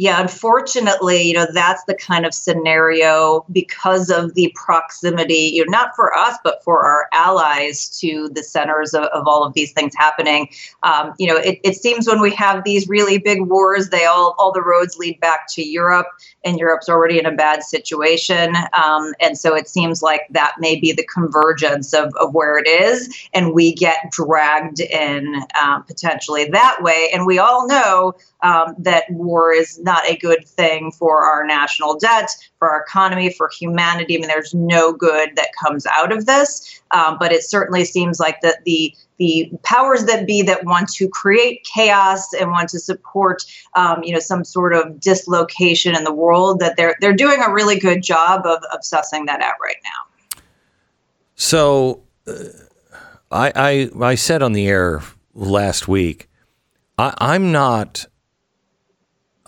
Yeah, 0.00 0.20
unfortunately, 0.20 1.22
you 1.22 1.34
know, 1.34 1.48
that's 1.52 1.82
the 1.84 1.94
kind 1.94 2.24
of 2.24 2.32
scenario 2.32 3.44
because 3.50 4.10
of 4.10 4.34
the 4.34 4.54
proximity, 4.54 5.50
you 5.54 5.66
know, 5.66 5.70
not 5.72 5.96
for 5.96 6.16
us, 6.16 6.38
but 6.44 6.62
for 6.62 6.84
our 6.84 7.08
allies 7.12 7.88
to 7.98 8.28
the 8.32 8.44
centers 8.44 8.94
of, 8.94 9.02
of 9.06 9.26
all 9.26 9.44
of 9.44 9.54
these 9.54 9.72
things 9.72 9.92
happening. 9.96 10.50
Um, 10.84 11.14
you 11.18 11.26
know, 11.26 11.36
it, 11.36 11.58
it 11.64 11.74
seems 11.74 12.06
when 12.06 12.20
we 12.20 12.30
have 12.36 12.62
these 12.62 12.88
really 12.88 13.18
big 13.18 13.42
wars, 13.42 13.88
they 13.88 14.04
all, 14.04 14.36
all 14.38 14.52
the 14.52 14.62
roads 14.62 14.96
lead 14.98 15.18
back 15.18 15.48
to 15.54 15.64
Europe, 15.64 16.06
and 16.44 16.60
Europe's 16.60 16.88
already 16.88 17.18
in 17.18 17.26
a 17.26 17.34
bad 17.34 17.64
situation. 17.64 18.54
Um, 18.80 19.14
and 19.18 19.36
so 19.36 19.56
it 19.56 19.68
seems 19.68 20.00
like 20.00 20.28
that 20.30 20.54
may 20.60 20.78
be 20.78 20.92
the 20.92 21.04
convergence 21.12 21.92
of, 21.92 22.14
of 22.20 22.32
where 22.34 22.56
it 22.56 22.68
is, 22.68 23.12
and 23.34 23.52
we 23.52 23.74
get 23.74 24.12
dragged 24.12 24.78
in 24.78 25.42
um, 25.60 25.82
potentially 25.82 26.48
that 26.50 26.78
way. 26.82 27.10
And 27.12 27.26
we 27.26 27.40
all 27.40 27.66
know 27.66 28.14
um, 28.44 28.76
that 28.78 29.10
war 29.10 29.52
is 29.52 29.80
not 29.88 30.02
a 30.06 30.16
good 30.16 30.46
thing 30.46 30.92
for 30.92 31.22
our 31.22 31.46
national 31.46 31.98
debt, 31.98 32.28
for 32.58 32.68
our 32.70 32.82
economy, 32.82 33.32
for 33.32 33.48
humanity. 33.60 34.16
I 34.16 34.18
mean, 34.18 34.28
there's 34.28 34.54
no 34.54 34.92
good 34.92 35.30
that 35.36 35.48
comes 35.62 35.86
out 35.86 36.12
of 36.12 36.26
this. 36.26 36.82
Um, 36.90 37.16
but 37.18 37.32
it 37.32 37.42
certainly 37.42 37.84
seems 37.84 38.20
like 38.20 38.40
that 38.42 38.64
the 38.64 38.94
the 39.18 39.50
powers 39.64 40.04
that 40.04 40.26
be 40.26 40.42
that 40.42 40.64
want 40.64 40.88
to 40.90 41.08
create 41.08 41.64
chaos 41.64 42.32
and 42.38 42.50
want 42.50 42.68
to 42.68 42.78
support, 42.78 43.42
um, 43.74 44.02
you 44.04 44.12
know, 44.12 44.20
some 44.20 44.44
sort 44.44 44.72
of 44.74 45.00
dislocation 45.00 45.96
in 45.96 46.04
the 46.04 46.14
world, 46.14 46.60
that 46.60 46.76
they're 46.76 46.96
they're 47.00 47.16
doing 47.24 47.40
a 47.42 47.52
really 47.52 47.78
good 47.78 48.02
job 48.02 48.46
of, 48.46 48.62
of 48.72 48.80
sussing 48.80 49.26
that 49.26 49.40
out 49.40 49.56
right 49.62 49.80
now. 49.84 50.40
So, 51.34 52.02
uh, 52.26 52.32
I, 53.30 53.52
I 53.54 53.90
I 54.12 54.14
said 54.14 54.42
on 54.42 54.52
the 54.52 54.66
air 54.68 55.02
last 55.34 55.88
week, 55.88 56.28
I, 56.96 57.14
I'm 57.18 57.52
not 57.52 58.06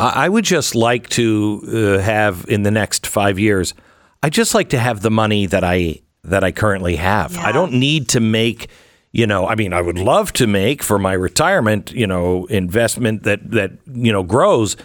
I 0.06 0.28
would 0.28 0.44
just 0.44 0.74
like 0.74 1.08
to 1.10 1.98
uh, 1.98 2.02
have 2.02 2.46
in 2.48 2.62
the 2.62 2.70
next 2.70 3.06
five 3.06 3.38
years. 3.38 3.74
I 4.22 4.30
just 4.30 4.54
like 4.54 4.70
to 4.70 4.78
have 4.78 5.00
the 5.00 5.10
money 5.10 5.46
that 5.46 5.64
I 5.64 6.00
that 6.24 6.44
I 6.44 6.52
currently 6.52 6.96
have. 6.96 7.32
Yeah. 7.32 7.46
I 7.46 7.52
don't 7.52 7.72
need 7.72 8.08
to 8.10 8.20
make, 8.20 8.68
you 9.12 9.26
know. 9.26 9.46
I 9.46 9.54
mean, 9.54 9.72
I 9.72 9.80
would 9.80 9.98
love 9.98 10.32
to 10.34 10.46
make 10.46 10.82
for 10.82 10.98
my 10.98 11.12
retirement, 11.12 11.92
you 11.92 12.06
know, 12.06 12.46
investment 12.46 13.22
that 13.24 13.50
that 13.50 13.72
you 13.86 14.12
know 14.12 14.22
grows. 14.22 14.76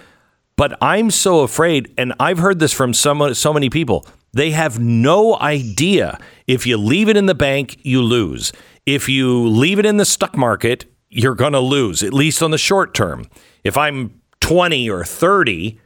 But 0.58 0.78
I'm 0.82 1.12
so 1.12 1.42
afraid, 1.42 1.94
and 1.98 2.14
I've 2.20 2.38
heard 2.38 2.60
this 2.60 2.72
from 2.72 2.94
so 2.94 3.34
so 3.34 3.54
many 3.54 3.70
people. 3.70 4.06
They 4.34 4.52
have 4.52 4.80
no 4.80 5.40
idea 5.40 6.20
if 6.46 6.66
you 6.66 6.78
leave 6.78 7.08
it 7.08 7.16
in 7.16 7.26
the 7.26 7.36
bank, 7.36 7.78
you 7.84 8.02
lose. 8.02 8.52
If 8.86 9.08
you 9.08 9.48
leave 9.48 9.80
it 9.80 9.86
in 9.86 9.96
the 9.98 10.06
stock 10.06 10.36
market, 10.36 10.86
you're 11.10 11.36
going 11.36 11.54
to 11.54 11.60
lose, 11.62 12.04
at 12.04 12.14
least 12.14 12.44
on 12.44 12.52
the 12.52 12.58
short 12.58 12.94
term. 12.94 13.28
If 13.64 13.78
I'm 13.78 14.22
20 14.46 14.90
or 14.92 15.04
30, 15.04 15.80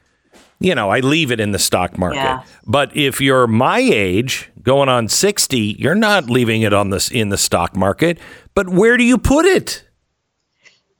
you 0.59 0.75
know, 0.75 0.89
I 0.89 0.99
leave 0.99 1.31
it 1.31 1.39
in 1.39 1.53
the 1.53 1.59
stock 1.59 1.97
market. 1.97 2.17
Yeah. 2.17 2.43
But 2.65 2.95
if 2.95 3.21
you're 3.21 3.47
my 3.47 3.79
age, 3.79 4.51
going 4.61 4.89
on 4.89 5.07
60, 5.07 5.57
you're 5.79 5.95
not 5.95 6.29
leaving 6.29 6.63
it 6.63 6.73
on 6.73 6.89
this 6.89 7.09
in 7.09 7.29
the 7.29 7.37
stock 7.37 7.73
market. 7.73 8.19
But 8.55 8.67
where 8.67 8.97
do 8.97 9.05
you 9.05 9.17
put 9.17 9.45
it? 9.45 9.85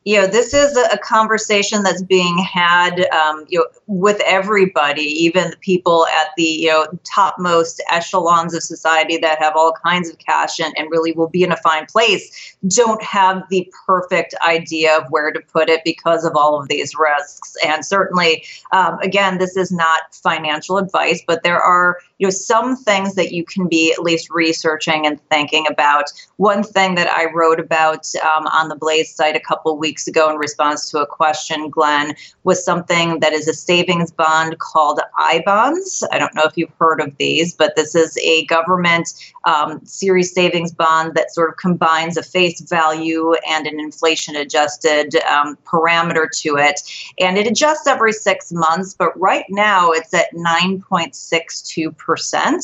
You 0.06 0.20
know 0.20 0.27
this 0.27 0.53
is 0.53 0.77
a, 0.77 0.98
conversation 1.00 1.82
that's 1.82 2.03
being 2.03 2.38
had 2.38 3.06
um, 3.12 3.46
you 3.48 3.60
know 3.60 3.65
with 3.88 4.22
everybody 4.25 5.01
even 5.01 5.50
the 5.50 5.58
people 5.58 6.06
at 6.08 6.29
the 6.38 6.44
you 6.44 6.68
know 6.68 6.88
topmost 7.03 7.82
echelons 7.91 8.53
of 8.53 8.62
society 8.62 9.18
that 9.18 9.39
have 9.39 9.53
all 9.56 9.74
kinds 9.84 10.10
of 10.10 10.18
cash 10.20 10.60
and, 10.60 10.74
and 10.77 10.89
really 10.91 11.12
will 11.13 11.29
be 11.29 11.44
in 11.44 11.51
a 11.51 11.58
fine 11.58 11.86
place 11.86 12.56
don't 12.68 13.01
have 13.01 13.44
the 13.50 13.72
perfect 13.86 14.36
idea 14.48 14.98
of 14.98 15.03
where 15.10 15.32
to 15.32 15.39
put 15.51 15.70
it 15.70 15.82
because 15.84 16.25
of 16.25 16.36
all 16.36 16.62
of 16.62 16.68
these 16.68 16.94
risks. 16.96 17.56
And 17.65 17.86
certainly 17.86 18.44
um, 18.72 19.00
again 19.00 19.38
this 19.38 19.58
is 19.58 19.72
not 19.72 20.13
financial 20.13 20.77
advice 20.77 21.24
but 21.25 21.44
there 21.44 21.62
are 21.62 22.00
you 22.19 22.27
know 22.27 22.31
some 22.31 22.75
things 22.75 23.15
that 23.15 23.31
you 23.31 23.43
can 23.43 23.67
be 23.67 23.91
at 23.91 24.03
least 24.03 24.29
researching 24.29 25.05
and 25.07 25.19
thinking 25.29 25.65
about. 25.67 26.05
One 26.38 26.63
thing 26.63 26.95
that 26.95 27.09
i 27.09 27.25
wrote 27.33 27.59
about 27.59 28.07
um, 28.23 28.47
on 28.47 28.69
the 28.69 28.75
blaze 28.75 29.13
site 29.13 29.35
a 29.35 29.39
couple 29.39 29.77
weeks 29.77 30.07
ago 30.07 30.29
in 30.29 30.38
response 30.38 30.89
to 30.91 30.99
a 30.99 31.07
question 31.07 31.69
glenn 31.69 32.15
was 32.43 32.63
something 32.63 33.19
that 33.19 33.33
is 33.33 33.47
a 33.47 33.53
savings 33.53 34.11
bond 34.11 34.57
called 34.59 34.99
i 35.17 35.41
bonds 35.45 36.03
i 36.11 36.19
don't 36.19 36.35
know 36.35 36.43
if 36.43 36.53
you've 36.55 36.73
heard 36.79 37.01
of 37.01 37.15
these 37.17 37.53
but 37.53 37.75
this 37.75 37.95
is 37.95 38.17
a 38.17 38.45
government 38.45 39.09
um, 39.45 39.83
series 39.85 40.33
savings 40.33 40.71
bond 40.71 41.15
that 41.15 41.33
sort 41.33 41.49
of 41.49 41.57
combines 41.57 42.17
a 42.17 42.23
face 42.23 42.61
value 42.61 43.33
and 43.49 43.67
an 43.67 43.79
inflation 43.79 44.35
adjusted 44.35 45.15
um, 45.23 45.57
parameter 45.65 46.27
to 46.41 46.57
it. 46.57 46.81
And 47.19 47.38
it 47.38 47.47
adjusts 47.47 47.88
every 47.88 48.11
six 48.11 48.51
months 48.51 48.93
but 48.93 49.17
right 49.19 49.45
now 49.49 49.91
it's 49.91 50.13
at 50.13 50.33
9.62 50.33 51.95
percent, 52.09 52.63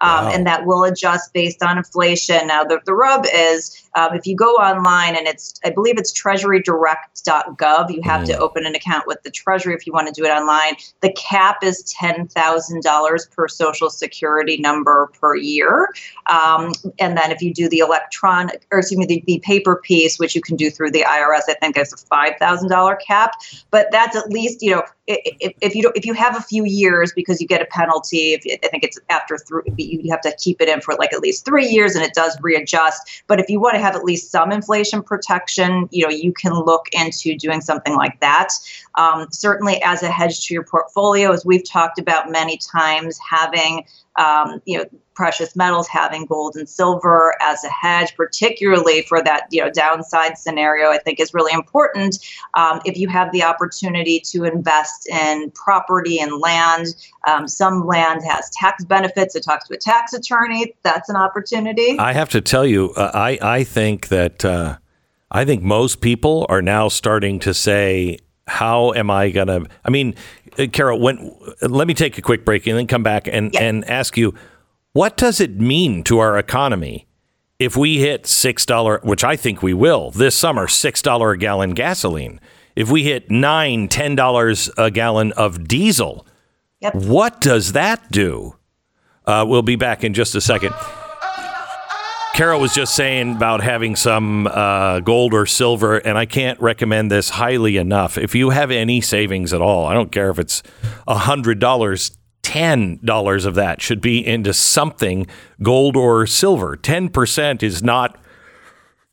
um, 0.00 0.24
Wow. 0.24 0.30
and 0.34 0.46
that 0.46 0.66
will 0.66 0.82
adjust 0.84 1.32
based 1.32 1.62
on 1.62 1.78
inflation. 1.78 2.48
Now, 2.48 2.64
the, 2.64 2.80
the 2.84 2.94
rub 2.94 3.24
is 3.32 3.60
um, 3.96 4.14
if 4.14 4.26
you 4.26 4.36
go 4.36 4.54
online 4.56 5.16
and 5.16 5.26
it's, 5.26 5.54
I 5.64 5.70
believe 5.70 5.98
it's 5.98 6.12
treasurydirect.gov, 6.20 7.94
you 7.94 8.00
have 8.02 8.24
to 8.24 8.38
open 8.38 8.66
an 8.66 8.74
account 8.74 9.06
with 9.06 9.22
the 9.22 9.30
Treasury 9.30 9.74
if 9.74 9.86
you 9.86 9.92
want 9.92 10.06
to 10.06 10.12
do 10.12 10.24
it 10.24 10.30
online. 10.30 10.76
The 11.00 11.12
cap 11.12 11.58
is 11.62 11.94
$10,000 12.00 13.30
per 13.30 13.48
social 13.48 13.90
security 13.90 14.58
number 14.58 15.10
per 15.20 15.36
year. 15.36 15.88
Um, 16.30 16.72
and 16.98 17.16
then 17.16 17.30
if 17.30 17.42
you 17.42 17.52
do 17.52 17.68
the 17.68 17.78
electronic, 17.78 18.66
or 18.70 18.78
excuse 18.78 18.98
me, 18.98 19.06
the, 19.06 19.22
the 19.26 19.40
paper 19.40 19.80
piece, 19.82 20.18
which 20.18 20.34
you 20.34 20.40
can 20.40 20.56
do 20.56 20.70
through 20.70 20.92
the 20.92 21.02
IRS, 21.02 21.42
I 21.48 21.54
think 21.60 21.76
is 21.76 21.92
a 21.92 21.96
$5,000 21.96 22.96
cap. 23.04 23.34
But 23.70 23.88
that's 23.90 24.16
at 24.16 24.28
least, 24.30 24.62
you 24.62 24.70
know, 24.72 24.84
if, 25.10 25.52
if 25.60 25.74
you 25.74 25.82
don't, 25.82 25.96
if 25.96 26.06
you 26.06 26.14
have 26.14 26.36
a 26.36 26.40
few 26.40 26.64
years 26.64 27.12
because 27.12 27.40
you 27.40 27.46
get 27.46 27.60
a 27.60 27.66
penalty, 27.66 28.34
if 28.34 28.60
I 28.64 28.68
think 28.68 28.84
it's 28.84 28.98
after 29.08 29.38
three, 29.38 29.62
you 29.76 30.10
have 30.10 30.20
to 30.22 30.34
keep 30.38 30.60
it 30.60 30.68
in 30.68 30.80
for 30.80 30.94
like 30.94 31.12
at 31.12 31.20
least 31.20 31.44
three 31.44 31.66
years, 31.66 31.94
and 31.94 32.04
it 32.04 32.14
does 32.14 32.38
readjust. 32.40 33.22
But 33.26 33.40
if 33.40 33.48
you 33.48 33.60
want 33.60 33.74
to 33.74 33.79
have 33.80 33.96
at 33.96 34.04
least 34.04 34.30
some 34.30 34.52
inflation 34.52 35.02
protection, 35.02 35.88
you 35.90 36.04
know, 36.04 36.10
you 36.10 36.32
can 36.32 36.52
look 36.52 36.86
into 36.92 37.36
doing 37.36 37.60
something 37.60 37.94
like 37.96 38.20
that. 38.20 38.48
Um, 38.96 39.26
certainly, 39.30 39.82
as 39.82 40.02
a 40.02 40.10
hedge 40.10 40.46
to 40.46 40.54
your 40.54 40.64
portfolio, 40.64 41.32
as 41.32 41.44
we've 41.44 41.68
talked 41.68 41.98
about 41.98 42.30
many 42.30 42.58
times, 42.58 43.18
having 43.18 43.84
um, 44.20 44.60
you 44.66 44.78
know 44.78 44.84
precious 45.14 45.54
metals, 45.54 45.86
having 45.86 46.24
gold 46.24 46.56
and 46.56 46.68
silver 46.68 47.34
as 47.42 47.62
a 47.64 47.68
hedge, 47.68 48.14
particularly 48.16 49.02
for 49.02 49.22
that 49.22 49.46
you 49.50 49.62
know 49.62 49.70
downside 49.70 50.38
scenario, 50.38 50.90
I 50.90 50.98
think 50.98 51.18
is 51.20 51.34
really 51.34 51.52
important. 51.52 52.18
Um, 52.54 52.80
if 52.84 52.96
you 52.96 53.08
have 53.08 53.32
the 53.32 53.42
opportunity 53.42 54.20
to 54.26 54.44
invest 54.44 55.08
in 55.08 55.50
property 55.50 56.20
and 56.20 56.40
land, 56.40 56.86
um, 57.26 57.48
some 57.48 57.86
land 57.86 58.22
has 58.28 58.50
tax 58.50 58.84
benefits. 58.84 59.34
So 59.34 59.40
talk 59.40 59.66
to 59.66 59.74
a 59.74 59.78
tax 59.78 60.12
attorney. 60.12 60.74
That's 60.82 61.08
an 61.08 61.16
opportunity. 61.16 61.98
I 61.98 62.12
have 62.12 62.28
to 62.30 62.40
tell 62.40 62.66
you, 62.66 62.92
uh, 62.96 63.10
I 63.14 63.38
I 63.42 63.64
think 63.64 64.08
that 64.08 64.44
uh, 64.44 64.76
I 65.30 65.44
think 65.44 65.62
most 65.62 66.00
people 66.00 66.46
are 66.48 66.62
now 66.62 66.88
starting 66.88 67.38
to 67.40 67.54
say, 67.54 68.18
"How 68.46 68.92
am 68.92 69.10
I 69.10 69.30
going 69.30 69.48
to?" 69.48 69.66
I 69.84 69.90
mean, 69.90 70.14
Carol, 70.72 70.98
when 71.00 71.34
let 71.62 71.86
me 71.86 71.94
take 71.94 72.18
a 72.18 72.22
quick 72.22 72.44
break 72.44 72.66
and 72.66 72.76
then 72.76 72.86
come 72.86 73.02
back 73.02 73.26
and 73.26 73.52
Yeah. 73.54 73.62
and 73.62 73.84
ask 73.88 74.16
you, 74.16 74.34
what 74.92 75.16
does 75.16 75.40
it 75.40 75.58
mean 75.60 76.02
to 76.04 76.18
our 76.18 76.38
economy 76.38 77.06
if 77.58 77.76
we 77.76 77.98
hit 77.98 78.26
six 78.26 78.64
dollar, 78.66 79.00
which 79.04 79.22
I 79.24 79.36
think 79.36 79.62
we 79.62 79.74
will 79.74 80.10
this 80.10 80.36
summer, 80.36 80.66
six 80.68 81.02
dollar 81.02 81.32
a 81.32 81.38
gallon 81.38 81.70
gasoline? 81.70 82.40
If 82.76 82.90
we 82.90 83.02
hit 83.04 83.30
nine, 83.30 83.88
ten 83.88 84.14
dollars 84.14 84.70
a 84.78 84.90
gallon 84.90 85.32
of 85.32 85.66
diesel, 85.68 86.26
Yep. 86.80 86.94
what 86.94 87.40
does 87.40 87.72
that 87.72 88.10
do? 88.10 88.56
Uh, 89.26 89.44
we'll 89.46 89.62
be 89.62 89.76
back 89.76 90.02
in 90.02 90.14
just 90.14 90.34
a 90.34 90.40
second. 90.40 90.74
Carol 92.34 92.60
was 92.60 92.72
just 92.72 92.94
saying 92.94 93.36
about 93.36 93.62
having 93.62 93.96
some 93.96 94.46
uh, 94.46 95.00
gold 95.00 95.34
or 95.34 95.46
silver, 95.46 95.98
and 95.98 96.16
I 96.16 96.26
can't 96.26 96.58
recommend 96.60 97.10
this 97.10 97.30
highly 97.30 97.76
enough. 97.76 98.16
If 98.16 98.34
you 98.34 98.50
have 98.50 98.70
any 98.70 99.00
savings 99.00 99.52
at 99.52 99.60
all, 99.60 99.86
I 99.86 99.94
don't 99.94 100.12
care 100.12 100.30
if 100.30 100.38
it's 100.38 100.62
$100, 101.06 102.16
$10 102.42 103.46
of 103.46 103.54
that 103.54 103.82
should 103.82 104.00
be 104.00 104.26
into 104.26 104.52
something 104.54 105.26
gold 105.62 105.96
or 105.96 106.26
silver. 106.26 106.76
10% 106.76 107.62
is 107.62 107.82
not 107.82 108.16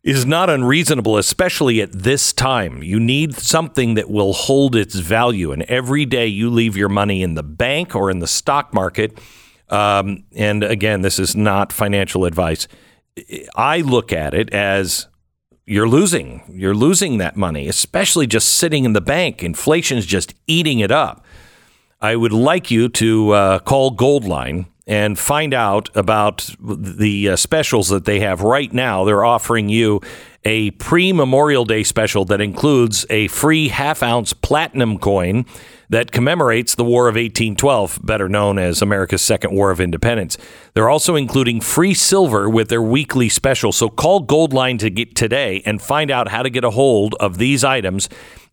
is 0.03 0.25
not 0.25 0.49
unreasonable, 0.49 1.17
especially 1.17 1.81
at 1.81 1.91
this 1.91 2.31
time. 2.31 2.81
You 2.81 2.97
need 2.97 3.35
something 3.35 3.95
that 3.95 4.09
will 4.09 4.31
hold 4.31 4.73
its 4.73 4.95
value. 4.95 5.51
And 5.51 5.63
every 5.63 6.05
day 6.05 6.27
you 6.27 6.49
leave 6.49 6.77
your 6.77 6.87
money 6.87 7.21
in 7.21 7.33
the 7.33 7.43
bank 7.43 7.93
or 7.93 8.09
in 8.09 8.19
the 8.19 8.27
stock 8.27 8.73
market, 8.73 9.19
um, 9.69 10.23
and 10.33 10.63
again, 10.63 11.01
this 11.01 11.19
is 11.19 11.35
not 11.35 11.73
financial 11.73 12.23
advice. 12.23 12.69
I 13.55 13.81
look 13.81 14.13
at 14.13 14.33
it 14.33 14.53
as 14.53 15.07
you're 15.65 15.87
losing. 15.87 16.43
You're 16.49 16.75
losing 16.75 17.17
that 17.17 17.35
money, 17.35 17.67
especially 17.67 18.27
just 18.27 18.47
sitting 18.49 18.85
in 18.85 18.93
the 18.93 19.01
bank. 19.01 19.43
Inflation's 19.43 20.05
just 20.05 20.33
eating 20.47 20.79
it 20.79 20.91
up. 20.91 21.25
I 21.99 22.15
would 22.15 22.31
like 22.31 22.71
you 22.71 22.89
to 22.89 23.31
uh, 23.31 23.59
call 23.59 23.95
Goldline 23.95 24.67
and 24.85 25.19
find 25.19 25.53
out 25.53 25.89
about 25.95 26.49
the 26.59 27.29
uh, 27.29 27.35
specials 27.35 27.89
that 27.89 28.05
they 28.05 28.21
have 28.21 28.41
right 28.41 28.71
now. 28.71 29.03
They're 29.03 29.25
offering 29.25 29.67
you 29.67 30.01
a 30.45 30.71
pre 30.71 31.11
Memorial 31.11 31.65
Day 31.65 31.83
special 31.83 32.23
that 32.25 32.39
includes 32.39 33.05
a 33.09 33.27
free 33.27 33.67
half 33.67 34.01
ounce 34.01 34.31
platinum 34.31 34.97
coin 34.97 35.45
that 35.89 36.11
commemorates 36.11 36.75
the 36.75 36.83
War 36.83 37.07
of 37.07 37.15
1812, 37.15 37.99
better 38.03 38.27
known 38.27 38.59
as 38.59 38.81
America's 38.81 39.21
Second 39.21 39.53
War 39.53 39.71
of 39.71 39.79
Independence. 39.79 40.37
They're 40.73 40.89
also 40.89 41.15
including 41.15 41.61
free 41.61 41.93
silver 41.93 42.49
with 42.49 42.69
their 42.69 42.81
weekly 42.81 43.29
special. 43.29 43.71
So 43.71 43.89
call 43.89 44.25
Goldline 44.25 44.79
to 44.79 44.89
get 44.89 45.15
today 45.15 45.61
and 45.65 45.81
find 45.81 46.11
out 46.11 46.29
how 46.29 46.43
to 46.43 46.49
get 46.49 46.63
a 46.63 46.71
hold 46.71 47.15
of 47.19 47.37
these 47.37 47.63
items 47.63 48.09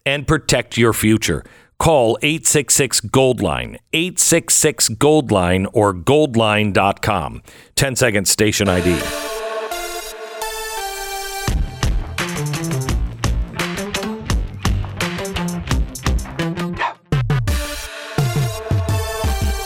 and 0.07 0.27
protect 0.27 0.77
your 0.77 0.93
future. 0.93 1.45
Call 1.79 2.17
866 2.23 3.01
Goldline, 3.03 3.79
866 3.93 4.91
Goldline, 4.91 5.67
or 5.73 5.93
goldline.com. 5.93 7.43
10 7.75 7.97
second 7.97 8.29
station 8.29 8.69
ID. 8.69 9.24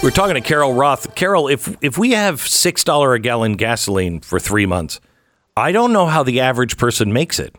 We're 0.09 0.13
talking 0.13 0.37
to 0.37 0.41
Carol 0.41 0.73
Roth. 0.73 1.15
Carol, 1.15 1.49
if 1.49 1.77
if 1.83 1.99
we 1.99 2.13
have 2.13 2.41
six 2.41 2.83
dollar 2.83 3.13
a 3.13 3.19
gallon 3.19 3.57
gasoline 3.57 4.21
for 4.21 4.41
three 4.41 4.65
months, 4.65 5.01
I 5.55 5.71
don't 5.71 5.93
know 5.93 6.07
how 6.07 6.23
the 6.23 6.41
average 6.41 6.79
person 6.79 7.13
makes 7.13 7.39
it. 7.39 7.55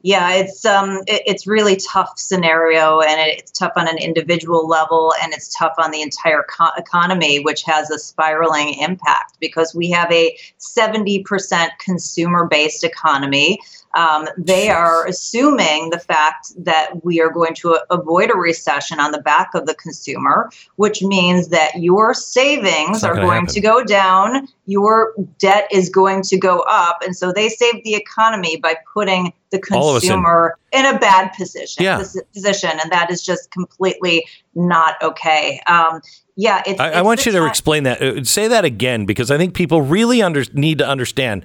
Yeah, 0.00 0.32
it's 0.32 0.64
um, 0.64 1.02
it, 1.06 1.20
it's 1.26 1.46
really 1.46 1.76
tough 1.76 2.18
scenario, 2.18 3.00
and 3.00 3.20
it, 3.20 3.40
it's 3.40 3.50
tough 3.50 3.74
on 3.76 3.86
an 3.86 3.98
individual 3.98 4.66
level, 4.66 5.12
and 5.22 5.34
it's 5.34 5.54
tough 5.54 5.74
on 5.76 5.90
the 5.90 6.00
entire 6.00 6.42
co- 6.48 6.70
economy, 6.78 7.40
which 7.40 7.62
has 7.64 7.90
a 7.90 7.98
spiraling 7.98 8.72
impact 8.80 9.36
because 9.38 9.74
we 9.74 9.90
have 9.90 10.10
a 10.10 10.38
seventy 10.56 11.22
percent 11.22 11.70
consumer-based 11.80 12.82
economy. 12.82 13.58
Um, 13.96 14.28
they 14.36 14.68
are 14.68 15.06
assuming 15.06 15.90
the 15.90 15.98
fact 15.98 16.52
that 16.64 17.02
we 17.02 17.20
are 17.20 17.30
going 17.30 17.54
to 17.56 17.78
avoid 17.90 18.30
a 18.30 18.36
recession 18.36 19.00
on 19.00 19.10
the 19.10 19.20
back 19.22 19.54
of 19.54 19.64
the 19.66 19.74
consumer, 19.74 20.50
which 20.76 21.02
means 21.02 21.48
that 21.48 21.70
your 21.76 22.12
savings 22.12 23.02
are 23.02 23.14
gonna 23.14 23.32
happen. 23.32 23.46
to 23.46 23.60
go 23.60 23.82
down, 23.82 24.46
your 24.66 25.14
debt 25.38 25.66
is 25.72 25.88
going 25.88 26.22
to 26.24 26.36
go 26.36 26.62
up, 26.68 26.98
and 27.02 27.16
so 27.16 27.32
they 27.32 27.48
saved 27.48 27.84
the 27.84 27.94
economy 27.94 28.56
by 28.58 28.76
putting 28.92 29.32
the 29.50 29.60
All 29.72 29.88
of 29.90 29.96
a 29.96 30.00
sudden. 30.00 30.16
consumer 30.16 30.58
in 30.72 30.84
a 30.84 30.98
bad 30.98 31.32
position. 31.32 31.82
Yeah. 31.84 32.02
position, 32.34 32.70
and 32.82 32.92
that 32.92 33.10
is 33.10 33.22
just 33.24 33.50
completely 33.50 34.26
not 34.54 34.96
okay. 35.02 35.60
Um, 35.66 36.02
yeah, 36.36 36.62
it's. 36.66 36.78
I, 36.78 36.90
I 36.92 37.02
want 37.02 37.24
you 37.24 37.32
to 37.32 37.38
time- 37.38 37.48
explain 37.48 37.82
that. 37.84 38.02
Uh, 38.02 38.24
Say 38.24 38.46
that 38.48 38.64
again 38.66 39.06
because 39.06 39.30
I 39.30 39.38
think 39.38 39.54
people 39.54 39.80
really 39.80 40.20
under, 40.20 40.44
need 40.52 40.78
to 40.78 40.86
understand 40.86 41.44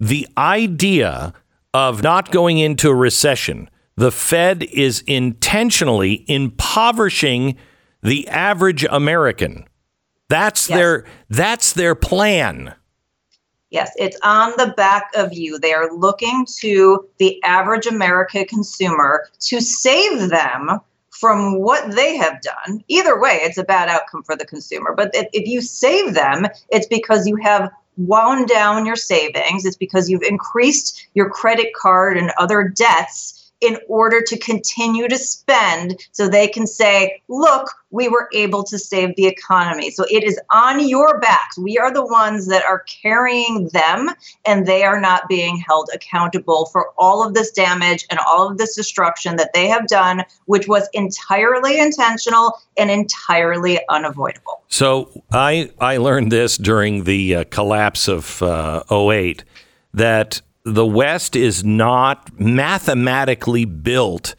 the 0.00 0.26
idea 0.38 1.34
of 1.74 2.02
not 2.02 2.30
going 2.30 2.58
into 2.58 2.88
a 2.88 2.94
recession. 2.94 3.68
The 3.96 4.12
Fed 4.12 4.62
is 4.64 5.02
intentionally 5.06 6.24
impoverishing 6.28 7.56
the 8.02 8.26
average 8.28 8.84
American. 8.90 9.66
That's 10.28 10.68
Yes. 10.68 10.78
their 10.78 11.04
that's 11.28 11.72
their 11.72 11.94
plan. 11.94 12.74
Yes, 13.70 13.90
it's 13.96 14.18
on 14.22 14.52
the 14.58 14.74
back 14.76 15.10
of 15.14 15.32
you. 15.32 15.58
They 15.58 15.72
are 15.72 15.90
looking 15.94 16.46
to 16.60 17.08
the 17.18 17.42
average 17.42 17.86
American 17.86 18.44
consumer 18.46 19.28
to 19.40 19.60
save 19.60 20.28
them 20.28 20.80
from 21.10 21.60
what 21.60 21.90
they 21.94 22.16
have 22.16 22.40
done. 22.42 22.82
Either 22.88 23.18
way, 23.20 23.38
it's 23.42 23.56
a 23.56 23.64
bad 23.64 23.88
outcome 23.88 24.22
for 24.24 24.36
the 24.36 24.44
consumer. 24.44 24.92
But 24.94 25.10
if, 25.14 25.26
if 25.32 25.46
you 25.46 25.60
save 25.62 26.14
them, 26.14 26.46
it's 26.68 26.86
because 26.86 27.26
you 27.26 27.36
have 27.36 27.70
wound 27.96 28.48
down 28.48 28.86
your 28.86 28.96
savings, 28.96 29.64
it's 29.64 29.76
because 29.76 30.08
you've 30.08 30.22
increased 30.22 31.06
your 31.14 31.28
credit 31.28 31.72
card 31.74 32.16
and 32.16 32.32
other 32.38 32.68
debts 32.68 33.41
in 33.62 33.78
order 33.88 34.20
to 34.20 34.36
continue 34.38 35.08
to 35.08 35.16
spend 35.16 36.04
so 36.10 36.28
they 36.28 36.48
can 36.48 36.66
say, 36.66 37.22
look, 37.28 37.70
we 37.90 38.08
were 38.08 38.28
able 38.34 38.64
to 38.64 38.78
save 38.78 39.14
the 39.16 39.26
economy. 39.26 39.90
So 39.90 40.04
it 40.10 40.24
is 40.24 40.38
on 40.50 40.86
your 40.86 41.20
backs. 41.20 41.56
We 41.56 41.78
are 41.78 41.92
the 41.92 42.04
ones 42.04 42.48
that 42.48 42.64
are 42.64 42.80
carrying 42.80 43.68
them, 43.72 44.10
and 44.44 44.66
they 44.66 44.82
are 44.82 45.00
not 45.00 45.28
being 45.28 45.56
held 45.56 45.90
accountable 45.94 46.66
for 46.66 46.90
all 46.98 47.24
of 47.24 47.34
this 47.34 47.52
damage 47.52 48.04
and 48.10 48.18
all 48.26 48.50
of 48.50 48.58
this 48.58 48.74
destruction 48.74 49.36
that 49.36 49.52
they 49.54 49.68
have 49.68 49.86
done, 49.86 50.24
which 50.46 50.66
was 50.66 50.88
entirely 50.92 51.78
intentional 51.78 52.58
and 52.76 52.90
entirely 52.90 53.78
unavoidable. 53.88 54.62
So 54.68 55.22
I 55.30 55.70
I 55.80 55.98
learned 55.98 56.32
this 56.32 56.56
during 56.56 57.04
the 57.04 57.36
uh, 57.36 57.44
collapse 57.50 58.08
of 58.08 58.42
uh, 58.42 58.82
08 58.90 59.44
that 59.94 60.40
the 60.64 60.86
West 60.86 61.36
is 61.36 61.64
not 61.64 62.38
mathematically 62.38 63.64
built 63.64 64.34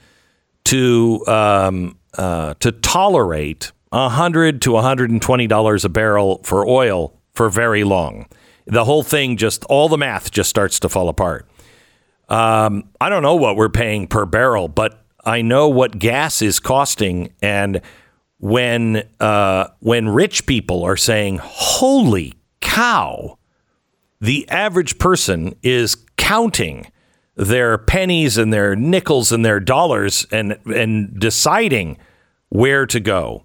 to 0.66 1.26
um, 1.28 1.98
uh, 2.18 2.54
to 2.56 2.72
tolerate 2.72 3.72
hundred 3.92 4.62
to 4.64 4.72
120 4.72 5.48
dollars 5.48 5.86
a 5.86 5.90
barrel 5.90 6.42
for 6.44 6.68
oil 6.68 7.20
for 7.34 7.50
very 7.50 7.84
long. 7.84 8.28
The 8.66 8.86
whole 8.86 9.04
thing 9.04 9.38
just 9.38 9.66
all 9.66 9.90
the 9.90 9.98
math 9.98 10.32
just 10.32 10.50
starts 10.50 10.80
to 10.82 10.90
fall 10.90 11.10
apart. 11.10 11.48
Um, 12.30 12.90
I 13.02 13.10
don't 13.10 13.22
know 13.22 13.36
what 13.36 13.58
we're 13.58 13.70
paying 13.70 14.08
per 14.08 14.26
barrel, 14.26 14.68
but 14.68 15.04
I 15.26 15.42
know 15.42 15.68
what 15.68 16.00
gas 16.00 16.42
is 16.42 16.60
costing, 16.60 17.34
and 17.42 17.82
when 18.40 19.08
uh, 19.20 19.68
when 19.80 20.10
rich 20.10 20.46
people 20.46 20.84
are 20.84 20.98
saying, 20.98 21.40
"Holy 21.42 22.34
cow," 22.62 23.38
the 24.22 24.48
average 24.50 24.98
person 24.98 25.54
is 25.62 25.96
counting 26.24 26.90
their 27.36 27.78
pennies 27.78 28.38
and 28.38 28.54
their 28.54 28.78
nickels 28.78 29.34
and 29.34 29.44
their 29.44 29.60
dollars 29.60 30.26
and 30.32 30.58
and 30.66 31.20
deciding 31.20 31.98
where 32.48 32.86
to 32.86 33.00
go. 33.02 33.44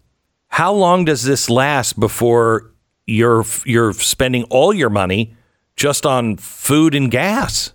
How 0.49 0.73
long 0.73 1.05
does 1.05 1.25
this 1.25 1.51
last 1.51 1.99
before 1.99 2.73
you're 3.05 3.45
you're 3.65 3.93
spending 3.93 4.45
all 4.45 4.73
your 4.73 4.91
money 4.91 5.35
just 5.75 6.07
on 6.07 6.37
food 6.37 6.95
and 6.95 7.11
gas? 7.11 7.73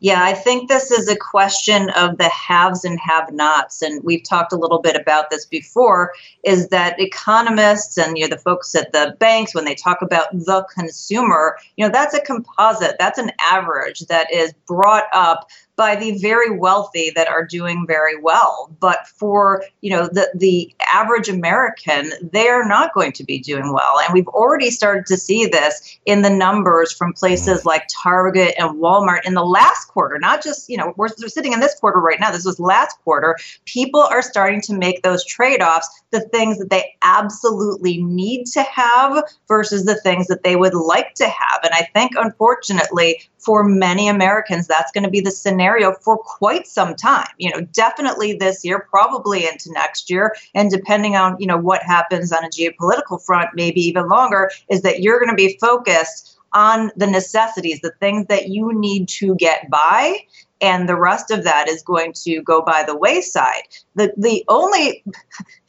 Yeah, 0.00 0.22
I 0.22 0.32
think 0.32 0.68
this 0.68 0.92
is 0.92 1.08
a 1.08 1.16
question 1.16 1.90
of 1.90 2.18
the 2.18 2.28
haves 2.28 2.84
and 2.84 3.00
have 3.00 3.32
nots. 3.32 3.82
And 3.82 4.02
we've 4.04 4.22
talked 4.22 4.52
a 4.52 4.56
little 4.56 4.80
bit 4.80 4.94
about 4.94 5.30
this 5.30 5.44
before 5.44 6.12
is 6.44 6.68
that 6.68 7.00
economists 7.00 7.98
and 7.98 8.16
you 8.16 8.24
know, 8.24 8.34
the 8.34 8.40
folks 8.40 8.74
at 8.76 8.92
the 8.92 9.16
banks, 9.18 9.54
when 9.54 9.64
they 9.64 9.74
talk 9.74 10.00
about 10.00 10.30
the 10.32 10.64
consumer, 10.72 11.56
you 11.76 11.84
know, 11.84 11.90
that's 11.92 12.14
a 12.14 12.20
composite, 12.20 12.94
that's 12.98 13.18
an 13.18 13.32
average 13.40 14.00
that 14.06 14.32
is 14.32 14.52
brought 14.66 15.06
up 15.12 15.48
by 15.78 15.94
the 15.94 16.18
very 16.18 16.50
wealthy 16.50 17.10
that 17.14 17.28
are 17.28 17.46
doing 17.46 17.86
very 17.86 18.20
well. 18.20 18.68
But 18.80 19.06
for 19.06 19.64
you 19.80 19.90
know 19.90 20.08
the 20.08 20.30
the 20.34 20.74
average 20.92 21.28
American, 21.28 22.10
they're 22.32 22.66
not 22.66 22.92
going 22.92 23.12
to 23.12 23.24
be 23.24 23.38
doing 23.38 23.72
well. 23.72 24.00
And 24.04 24.12
we've 24.12 24.28
already 24.28 24.70
started 24.70 25.06
to 25.06 25.16
see 25.16 25.46
this 25.46 25.98
in 26.04 26.22
the 26.22 26.30
numbers 26.30 26.92
from 26.92 27.12
places 27.12 27.60
mm-hmm. 27.60 27.68
like 27.68 27.84
Target 28.02 28.54
and 28.58 28.76
Walmart 28.82 29.20
in 29.24 29.34
the 29.34 29.44
last 29.44 29.86
quarter. 29.86 30.18
Not 30.18 30.42
just 30.42 30.68
you 30.68 30.76
know 30.76 30.92
we're 30.96 31.08
sitting 31.08 31.52
in 31.52 31.60
this 31.60 31.78
quarter 31.78 32.00
right 32.00 32.20
now. 32.20 32.32
This 32.32 32.44
was 32.44 32.60
last 32.60 32.98
quarter. 33.04 33.36
People 33.64 34.00
are 34.00 34.22
starting 34.22 34.60
to 34.62 34.74
make 34.74 35.02
those 35.02 35.24
trade 35.24 35.62
offs. 35.62 35.88
The 36.10 36.20
things 36.20 36.58
that 36.58 36.70
they 36.70 36.96
absolutely 37.02 38.02
need 38.02 38.46
to 38.46 38.62
have 38.62 39.22
versus 39.46 39.84
the 39.84 40.00
things 40.00 40.26
that 40.26 40.42
they 40.42 40.56
would 40.56 40.74
like 40.74 41.14
to 41.14 41.28
have. 41.28 41.60
And 41.62 41.72
I 41.72 41.86
think 41.94 42.12
unfortunately 42.16 43.22
for 43.38 43.62
many 43.62 44.08
Americans, 44.08 44.66
that's 44.66 44.90
going 44.92 45.04
to 45.04 45.10
be 45.10 45.20
the 45.20 45.30
scenario 45.30 45.67
for 46.02 46.18
quite 46.18 46.66
some 46.66 46.94
time. 46.94 47.28
You 47.38 47.50
know, 47.50 47.60
definitely 47.60 48.34
this 48.34 48.64
year, 48.64 48.86
probably 48.90 49.46
into 49.46 49.72
next 49.72 50.10
year, 50.10 50.34
and 50.54 50.70
depending 50.70 51.16
on 51.16 51.36
you 51.38 51.46
know 51.46 51.58
what 51.58 51.82
happens 51.82 52.32
on 52.32 52.44
a 52.44 52.48
geopolitical 52.48 53.22
front, 53.24 53.50
maybe 53.54 53.80
even 53.80 54.08
longer, 54.08 54.50
is 54.70 54.82
that 54.82 55.00
you're 55.00 55.18
going 55.18 55.30
to 55.30 55.36
be 55.36 55.58
focused 55.60 56.36
on 56.52 56.90
the 56.96 57.06
necessities, 57.06 57.80
the 57.80 57.92
things 58.00 58.26
that 58.26 58.48
you 58.48 58.72
need 58.72 59.08
to 59.08 59.34
get 59.36 59.68
by, 59.70 60.18
and 60.60 60.88
the 60.88 60.96
rest 60.96 61.30
of 61.30 61.44
that 61.44 61.68
is 61.68 61.82
going 61.82 62.12
to 62.12 62.42
go 62.42 62.62
by 62.62 62.82
the 62.82 62.96
wayside. 62.96 63.62
The 63.94 64.12
the 64.16 64.44
only 64.48 65.04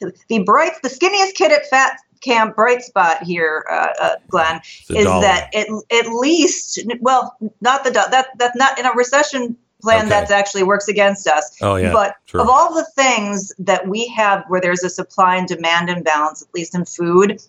the 0.28 0.42
bright 0.44 0.72
the 0.82 0.88
skinniest 0.88 1.34
kid 1.34 1.52
at 1.52 1.66
fat 1.68 1.98
camp 2.20 2.54
bright 2.54 2.82
spot 2.82 3.22
here, 3.22 3.64
uh, 3.70 3.88
uh, 4.00 4.16
Glenn, 4.28 4.60
is 4.90 5.04
dollar. 5.04 5.22
that 5.22 5.54
at, 5.54 5.66
at 5.92 6.12
least 6.12 6.82
well 7.00 7.36
not 7.60 7.84
the 7.84 7.90
that 7.90 8.28
that's 8.36 8.56
not 8.56 8.78
in 8.78 8.86
a 8.86 8.92
recession 8.94 9.56
plan 9.80 10.06
Okay. 10.06 10.08
that 10.10 10.30
actually 10.30 10.62
works 10.62 10.88
against 10.88 11.26
us. 11.26 11.56
Oh, 11.60 11.76
yeah, 11.76 11.92
But 11.92 12.16
of 12.38 12.48
all 12.48 12.74
the 12.74 12.86
things 12.94 13.52
that 13.58 13.88
we 13.88 14.06
have 14.08 14.44
where 14.48 14.60
there's 14.60 14.82
a 14.82 14.90
supply 14.90 15.36
and 15.36 15.46
demand 15.46 15.88
imbalance, 15.90 16.42
at 16.42 16.48
least 16.54 16.74
in 16.74 16.84
food, 16.84 17.40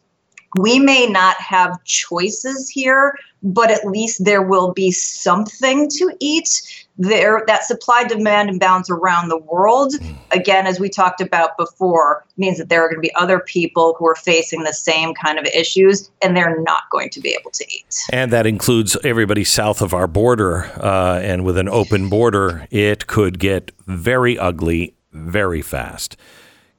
we 0.58 0.80
may 0.80 1.08
not 1.08 1.38
have 1.38 1.84
choices 1.84 2.70
here, 2.70 3.18
but 3.44 3.72
at 3.72 3.86
least 3.86 4.26
there 4.26 4.42
will 4.42 4.74
be 4.74 4.92
something 4.92 5.90
to 5.90 6.16
eat. 6.20 6.62
There, 6.98 7.44
that 7.48 7.64
supply 7.64 8.04
demand 8.04 8.50
imbalance 8.50 8.90
around 8.90 9.30
the 9.30 9.38
world, 9.38 9.94
again, 10.32 10.68
as 10.68 10.80
we 10.80 10.90
talked 10.90 11.20
about 11.20 11.58
before, 11.58 12.24
means 12.38 12.60
that 12.60 12.70
there 12.70 12.84
are 12.84 12.88
going 12.88 13.02
to 13.02 13.08
be 13.08 13.16
other 13.16 13.40
people 13.40 13.96
who 13.98 14.08
are 14.08 14.16
facing 14.16 14.64
the 14.64 14.74
same 14.74 15.14
kind 15.16 15.40
of 15.40 15.46
issues, 15.46 16.12
and 16.22 16.38
they're 16.38 16.62
not 16.62 16.84
going 16.92 17.10
to 17.12 17.20
be 17.20 17.30
able 17.40 17.50
to 17.52 17.66
eat. 17.70 17.98
And 18.12 18.32
that 18.32 18.46
includes 18.46 18.98
everybody 19.04 19.44
south 19.44 19.82
of 19.82 19.94
our 19.94 20.08
border. 20.08 20.66
Uh, 20.78 21.20
and 21.24 21.44
with 21.44 21.58
an 21.58 21.70
open 21.70 22.10
border, 22.10 22.68
it 22.70 23.08
could 23.08 23.40
get 23.40 23.72
very 23.88 24.38
ugly 24.38 24.94
very 25.14 25.62
fast. 25.62 26.16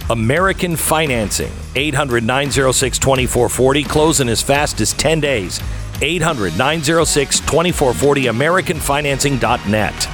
American 0.10 0.76
Financing, 0.76 1.52
800 1.76 2.24
906 2.24 3.00
2440, 3.00 3.84
close 3.84 4.20
in 4.20 4.30
as 4.30 4.42
fast 4.42 4.80
as 4.80 4.94
10 4.94 5.20
days. 5.20 5.60
800 6.02 6.58
906 6.58 7.40
2440, 7.40 8.26
AmericanFinancing.net. 8.26 10.10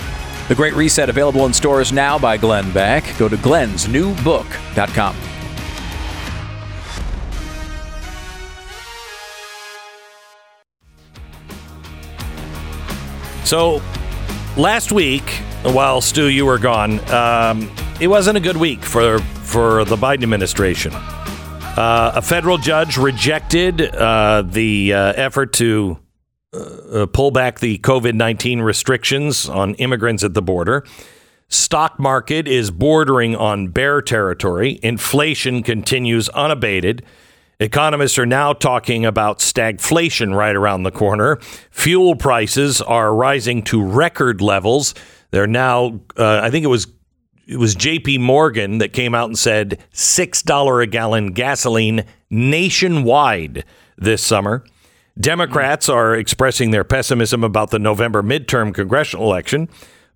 The 0.48 0.56
Great 0.56 0.74
Reset 0.76 1.10
available 1.10 1.46
in 1.46 1.54
stores 1.54 1.92
now 1.92 2.18
by 2.18 2.38
Glenn 2.38 2.72
Beck. 2.72 3.04
Go 3.18 3.28
to 3.28 3.38
glensnewbook.com. 3.38 5.16
So, 13.44 13.82
last 14.56 14.94
week, 14.94 15.30
while 15.64 16.00
Stu, 16.00 16.28
you 16.28 16.46
were 16.46 16.58
gone, 16.58 17.00
um, 17.12 17.70
it 18.00 18.08
wasn't 18.08 18.38
a 18.38 18.40
good 18.40 18.56
week 18.56 18.84
for 18.84 19.20
for 19.52 19.86
the 19.86 19.98
Biden 19.98 20.24
administration. 20.24 20.94
Uh, 20.94 22.14
a 22.16 22.22
federal 22.22 22.58
judge 22.58 22.98
rejected 22.98 23.82
uh, 23.82 24.44
the 24.46 24.94
uh, 24.94 25.14
effort 25.16 25.54
to 25.54 26.00
uh, 26.54 27.06
pull 27.14 27.32
back 27.32 27.60
the 27.60 27.78
COVID 27.80 28.14
nineteen 28.14 28.62
restrictions 28.62 29.48
on 29.48 29.76
immigrants 29.76 30.24
at 30.24 30.34
the 30.34 30.42
border. 30.42 30.86
Stock 31.48 32.00
market 32.00 32.48
is 32.48 32.72
bordering 32.72 33.36
on 33.36 33.68
bear 33.68 34.02
territory. 34.02 34.80
Inflation 34.82 35.64
continues 35.64 36.30
unabated. 36.30 37.06
Economists 37.60 38.18
are 38.18 38.26
now 38.26 38.54
talking 38.54 39.06
about 39.06 39.40
stagflation 39.40 40.36
right 40.36 40.56
around 40.56 40.84
the 40.84 40.92
corner. 40.92 41.38
Fuel 41.72 42.16
prices 42.16 42.82
are 42.82 43.14
rising 43.14 43.62
to 43.64 43.84
record 43.84 44.42
levels. 44.42 44.96
They're 45.32 45.46
now, 45.46 46.00
uh, 46.18 46.40
I 46.42 46.50
think 46.50 46.64
it 46.64 46.70
was 46.70 46.88
it 47.52 47.58
was 47.58 47.76
J.P. 47.76 48.20
Morgan 48.20 48.78
that 48.78 48.94
came 48.94 49.14
out 49.14 49.28
and 49.28 49.38
said 49.38 49.84
six 49.92 50.42
dollar 50.42 50.80
a 50.80 50.88
gallon 50.88 51.34
gasoline 51.34 52.06
nationwide 52.30 53.66
this 53.98 54.24
summer. 54.24 54.64
Democrats 55.20 55.90
are 55.90 56.16
expressing 56.16 56.72
their 56.72 56.86
pessimism 56.86 57.44
about 57.44 57.72
the 57.72 57.80
November 57.80 58.24
midterm 58.24 58.74
congressional 58.74 59.26
election. 59.26 59.68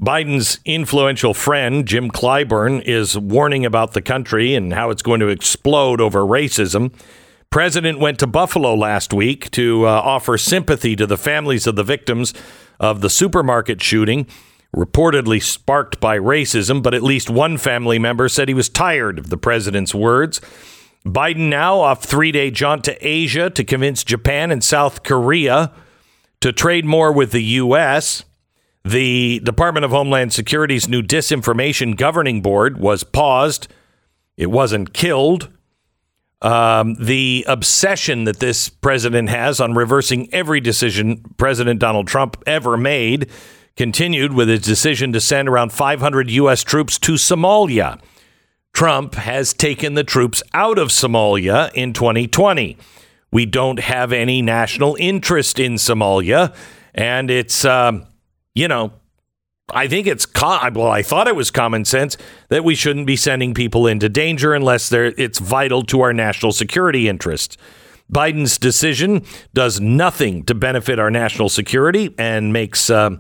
Biden's 0.02 0.60
influential 0.64 1.34
friend, 1.34 1.86
Jim 1.86 2.10
Clyburn, 2.10 2.82
is 2.84 3.18
warning 3.18 3.66
about 3.66 3.92
the 3.92 4.02
country 4.02 4.56
and 4.56 4.74
how 4.74 4.90
it's 4.90 5.02
going 5.02 5.20
to 5.20 5.28
explode 5.28 6.00
over 6.00 6.22
racism. 6.22 6.94
President 7.50 8.00
went 8.00 8.20
to 8.20 8.28
Buffalo 8.28 8.74
last 8.76 9.14
week 9.14 9.52
to 9.52 9.86
uh, 9.86 9.90
offer 9.90 10.38
sympathy 10.38 10.96
to 10.96 11.06
the 11.06 11.18
families 11.18 11.68
of 11.68 11.76
the 11.76 11.84
victims 11.84 12.34
of 12.80 13.02
the 13.02 13.10
supermarket 13.10 13.82
shooting, 13.82 14.26
reportedly 14.76 15.42
sparked 15.42 16.00
by 16.00 16.18
racism, 16.18 16.84
but 16.84 16.94
at 16.94 17.02
least 17.02 17.30
one 17.30 17.58
family 17.58 17.98
member 17.98 18.28
said 18.28 18.48
he 18.48 18.54
was 18.54 18.70
tired 18.70 19.18
of 19.18 19.30
the 19.30 19.38
president's 19.38 19.96
words. 19.96 20.42
Biden 21.06 21.50
now 21.50 21.80
off 21.80 22.04
three 22.04 22.32
day 22.32 22.52
jaunt 22.52 22.84
to 22.86 23.08
Asia 23.08 23.50
to 23.52 23.64
convince 23.64 24.04
Japan 24.04 24.52
and 24.52 24.64
South 24.64 25.04
Korea 25.04 25.72
to 26.42 26.52
trade 26.52 26.86
more 26.86 27.12
with 27.12 27.32
the 27.32 27.44
U.S. 27.44 28.26
The 28.84 29.40
Department 29.40 29.86
of 29.86 29.92
Homeland 29.92 30.34
Security's 30.34 30.90
new 30.90 31.02
disinformation 31.02 31.96
governing 31.96 32.42
board 32.42 32.78
was 32.78 33.04
paused. 33.04 33.68
It 34.36 34.48
wasn't 34.48 34.94
killed. 34.94 35.50
Um, 36.42 36.96
the 37.00 37.46
obsession 37.48 38.26
that 38.26 38.40
this 38.40 38.70
president 38.70 39.30
has 39.30 39.60
on 39.60 39.74
reversing 39.74 40.32
every 40.34 40.60
decision 40.60 41.24
President 41.38 41.80
Donald 41.80 42.08
Trump 42.08 42.44
ever 42.46 42.78
made 42.78 43.32
continued 43.76 44.34
with 44.34 44.48
his 44.48 44.62
decision 44.62 45.12
to 45.14 45.20
send 45.20 45.50
around 45.50 45.72
500 45.72 46.30
U.S. 46.32 46.64
troops 46.64 46.98
to 47.00 47.14
Somalia. 47.14 48.00
Trump 48.74 49.16
has 49.16 49.54
taken 49.54 49.94
the 49.94 50.04
troops 50.04 50.44
out 50.54 50.78
of 50.78 50.90
Somalia 50.90 51.72
in 51.74 51.94
2020. 51.94 52.78
We 53.32 53.46
don't 53.46 53.80
have 53.80 54.12
any 54.14 54.42
national 54.42 54.96
interest 55.00 55.60
in 55.60 55.76
Somalia, 55.76 56.56
and 56.94 57.30
it's, 57.30 57.66
um, 57.66 58.06
you 58.54 58.68
know, 58.68 58.94
I 59.70 59.88
think 59.88 60.08
it's 60.08 60.26
co- 60.26 60.70
well. 60.74 60.88
I 60.88 61.02
thought 61.02 61.28
it 61.28 61.36
was 61.36 61.52
common 61.52 61.86
sense 61.86 62.18
that 62.50 62.64
we 62.64 62.76
shouldn't 62.76 63.08
be 63.08 63.16
sending 63.16 63.54
people 63.54 63.88
into 63.88 64.10
danger 64.10 64.54
unless 64.54 64.92
it's 64.92 65.40
vital 65.40 65.84
to 65.84 66.02
our 66.02 66.14
national 66.14 66.52
security 66.52 67.10
interests. 67.10 67.58
Biden's 68.12 68.58
decision 68.58 69.24
does 69.54 69.80
nothing 69.80 70.44
to 70.44 70.54
benefit 70.54 71.00
our 71.00 71.10
national 71.10 71.50
security 71.50 72.14
and 72.20 72.54
makes 72.54 72.90
uh, 72.90 73.18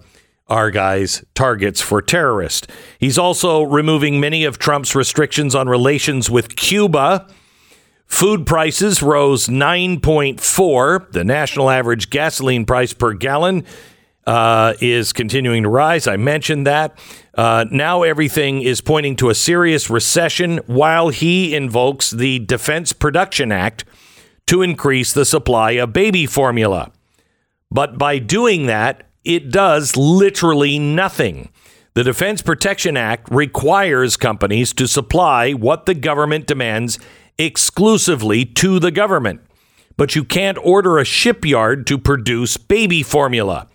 our 0.48 0.70
guys 0.72 1.24
targets 1.34 1.82
for 1.82 2.02
terrorists. 2.02 2.68
He's 3.00 3.18
also 3.18 3.64
removing 3.64 4.20
many 4.20 4.44
of 4.44 4.60
Trump's 4.60 4.96
restrictions 4.96 5.56
on 5.56 5.68
relations 5.68 6.30
with 6.30 6.56
Cuba. 6.56 7.28
Food 8.06 8.46
prices 8.46 9.02
rose 9.02 9.48
9.4. 9.48 11.12
The 11.12 11.24
national 11.24 11.70
average 11.70 12.10
gasoline 12.12 12.66
price 12.66 12.94
per 12.94 13.14
gallon 13.14 13.66
uh, 14.28 14.74
is 14.80 15.14
continuing 15.14 15.64
to 15.64 15.70
rise. 15.70 16.08
I 16.08 16.18
mentioned 16.18 16.68
that. 16.68 16.98
Uh, 17.34 17.66
now 17.72 18.04
everything 18.04 18.62
is 18.62 18.82
pointing 18.82 19.16
to 19.18 19.30
a 19.30 19.36
serious 19.36 19.90
recession 19.90 20.60
while 20.68 21.10
he 21.10 21.56
invokes 21.56 22.12
the 22.12 22.40
Defense 22.40 22.94
Production 22.94 23.52
Act 23.52 23.86
to 24.48 24.62
increase 24.62 25.12
the 25.12 25.26
supply 25.26 25.72
of 25.72 25.92
baby 25.92 26.26
formula. 26.26 26.92
But 27.72 27.98
by 27.98 28.20
doing 28.20 28.68
that, 28.68 29.05
it 29.26 29.52
does 29.52 29.98
literally 29.98 30.80
nothing. 30.80 31.50
The 31.96 32.04
Defense 32.04 32.42
Protection 32.42 32.96
Act 32.96 33.28
requires 33.32 34.18
companies 34.18 34.74
to 34.74 34.88
supply 34.88 35.52
what 35.52 35.86
the 35.86 35.94
government 35.94 36.46
demands 36.46 37.00
exclusively 37.38 38.46
to 38.46 38.80
the 38.80 38.92
government. 38.92 39.42
But 39.98 40.16
you 40.16 40.24
can't 40.24 40.58
order 40.62 40.98
a 40.98 41.06
shipyard 41.06 41.88
to 41.88 41.98
produce 41.98 42.58
baby 42.58 43.02
formula. 43.02 43.68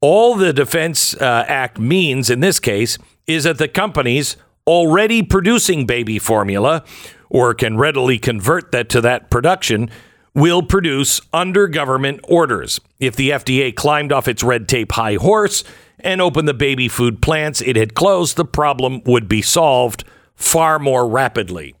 All 0.00 0.34
the 0.34 0.52
Defense 0.52 1.14
uh, 1.14 1.44
Act 1.48 1.78
means 1.78 2.28
in 2.28 2.40
this 2.40 2.60
case 2.60 2.98
is 3.26 3.44
that 3.44 3.58
the 3.58 3.68
companies 3.68 4.36
already 4.66 5.22
producing 5.22 5.86
baby 5.86 6.18
formula 6.18 6.84
or 7.30 7.54
can 7.54 7.76
readily 7.76 8.18
convert 8.18 8.72
that 8.72 8.88
to 8.90 9.00
that 9.00 9.30
production 9.30 9.90
will 10.36 10.62
produce 10.62 11.18
under 11.32 11.66
government 11.66 12.20
orders. 12.28 12.78
If 13.00 13.16
the 13.16 13.30
FDA 13.30 13.74
climbed 13.74 14.12
off 14.12 14.28
its 14.28 14.42
red 14.42 14.68
tape 14.68 14.92
high 14.92 15.14
horse 15.14 15.64
and 15.98 16.20
opened 16.20 16.46
the 16.46 16.54
baby 16.54 16.88
food 16.88 17.22
plants 17.22 17.62
it 17.62 17.74
had 17.74 17.94
closed, 17.94 18.36
the 18.36 18.44
problem 18.44 19.02
would 19.06 19.28
be 19.28 19.40
solved 19.40 20.04
far 20.34 20.78
more 20.78 21.08
rapidly. 21.08 21.74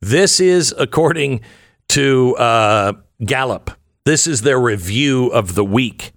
This 0.00 0.40
is 0.40 0.74
according 0.78 1.42
to 1.88 2.34
uh, 2.36 2.94
Gallup. 3.24 3.72
This 4.04 4.26
is 4.26 4.40
their 4.40 4.58
review 4.58 5.26
of 5.28 5.54
the 5.54 5.64
week. 5.64 6.12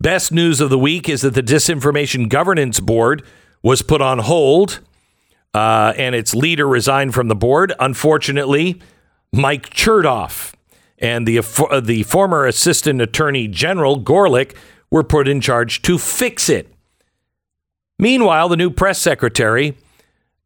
Best 0.00 0.32
news 0.32 0.62
of 0.62 0.70
the 0.70 0.78
week 0.78 1.10
is 1.10 1.20
that 1.20 1.34
the 1.34 1.42
Disinformation 1.42 2.30
Governance 2.30 2.80
Board 2.80 3.22
was 3.62 3.82
put 3.82 4.00
on 4.00 4.20
hold 4.20 4.80
uh, 5.52 5.92
and 5.98 6.14
its 6.14 6.34
leader 6.34 6.66
resigned 6.66 7.12
from 7.12 7.28
the 7.28 7.34
board. 7.34 7.74
Unfortunately, 7.78 8.80
Mike 9.30 9.68
Chertoff 9.68 10.54
and 11.00 11.26
the, 11.26 11.38
uh, 11.38 11.80
the 11.80 12.02
former 12.04 12.46
Assistant 12.46 13.00
Attorney 13.00 13.48
General 13.48 14.00
Gorelick, 14.00 14.54
were 14.90 15.04
put 15.04 15.28
in 15.28 15.40
charge 15.40 15.82
to 15.82 15.98
fix 15.98 16.48
it. 16.48 16.72
Meanwhile, 17.98 18.48
the 18.48 18.56
new 18.56 18.70
press 18.70 18.98
secretary, 18.98 19.76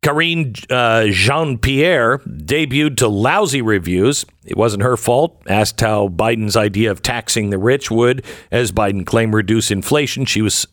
Karine 0.02 0.54
uh, 0.68 1.06
Jean 1.10 1.58
Pierre, 1.58 2.18
debuted 2.18 2.96
to 2.96 3.08
lousy 3.08 3.62
reviews. 3.62 4.24
It 4.44 4.56
wasn't 4.56 4.82
her 4.82 4.96
fault. 4.96 5.40
Asked 5.46 5.80
how 5.80 6.08
Biden's 6.08 6.56
idea 6.56 6.90
of 6.90 7.02
taxing 7.02 7.50
the 7.50 7.58
rich 7.58 7.90
would, 7.90 8.24
as 8.50 8.72
Biden 8.72 9.06
claimed, 9.06 9.34
reduce 9.34 9.70
inflation. 9.70 10.24
She 10.24 10.42
was 10.42 10.66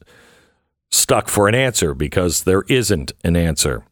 stuck 0.90 1.30
for 1.30 1.48
an 1.48 1.54
answer 1.54 1.94
because 1.94 2.44
there 2.44 2.64
isn't 2.70 3.12
an 3.24 3.36
answer. 3.36 3.84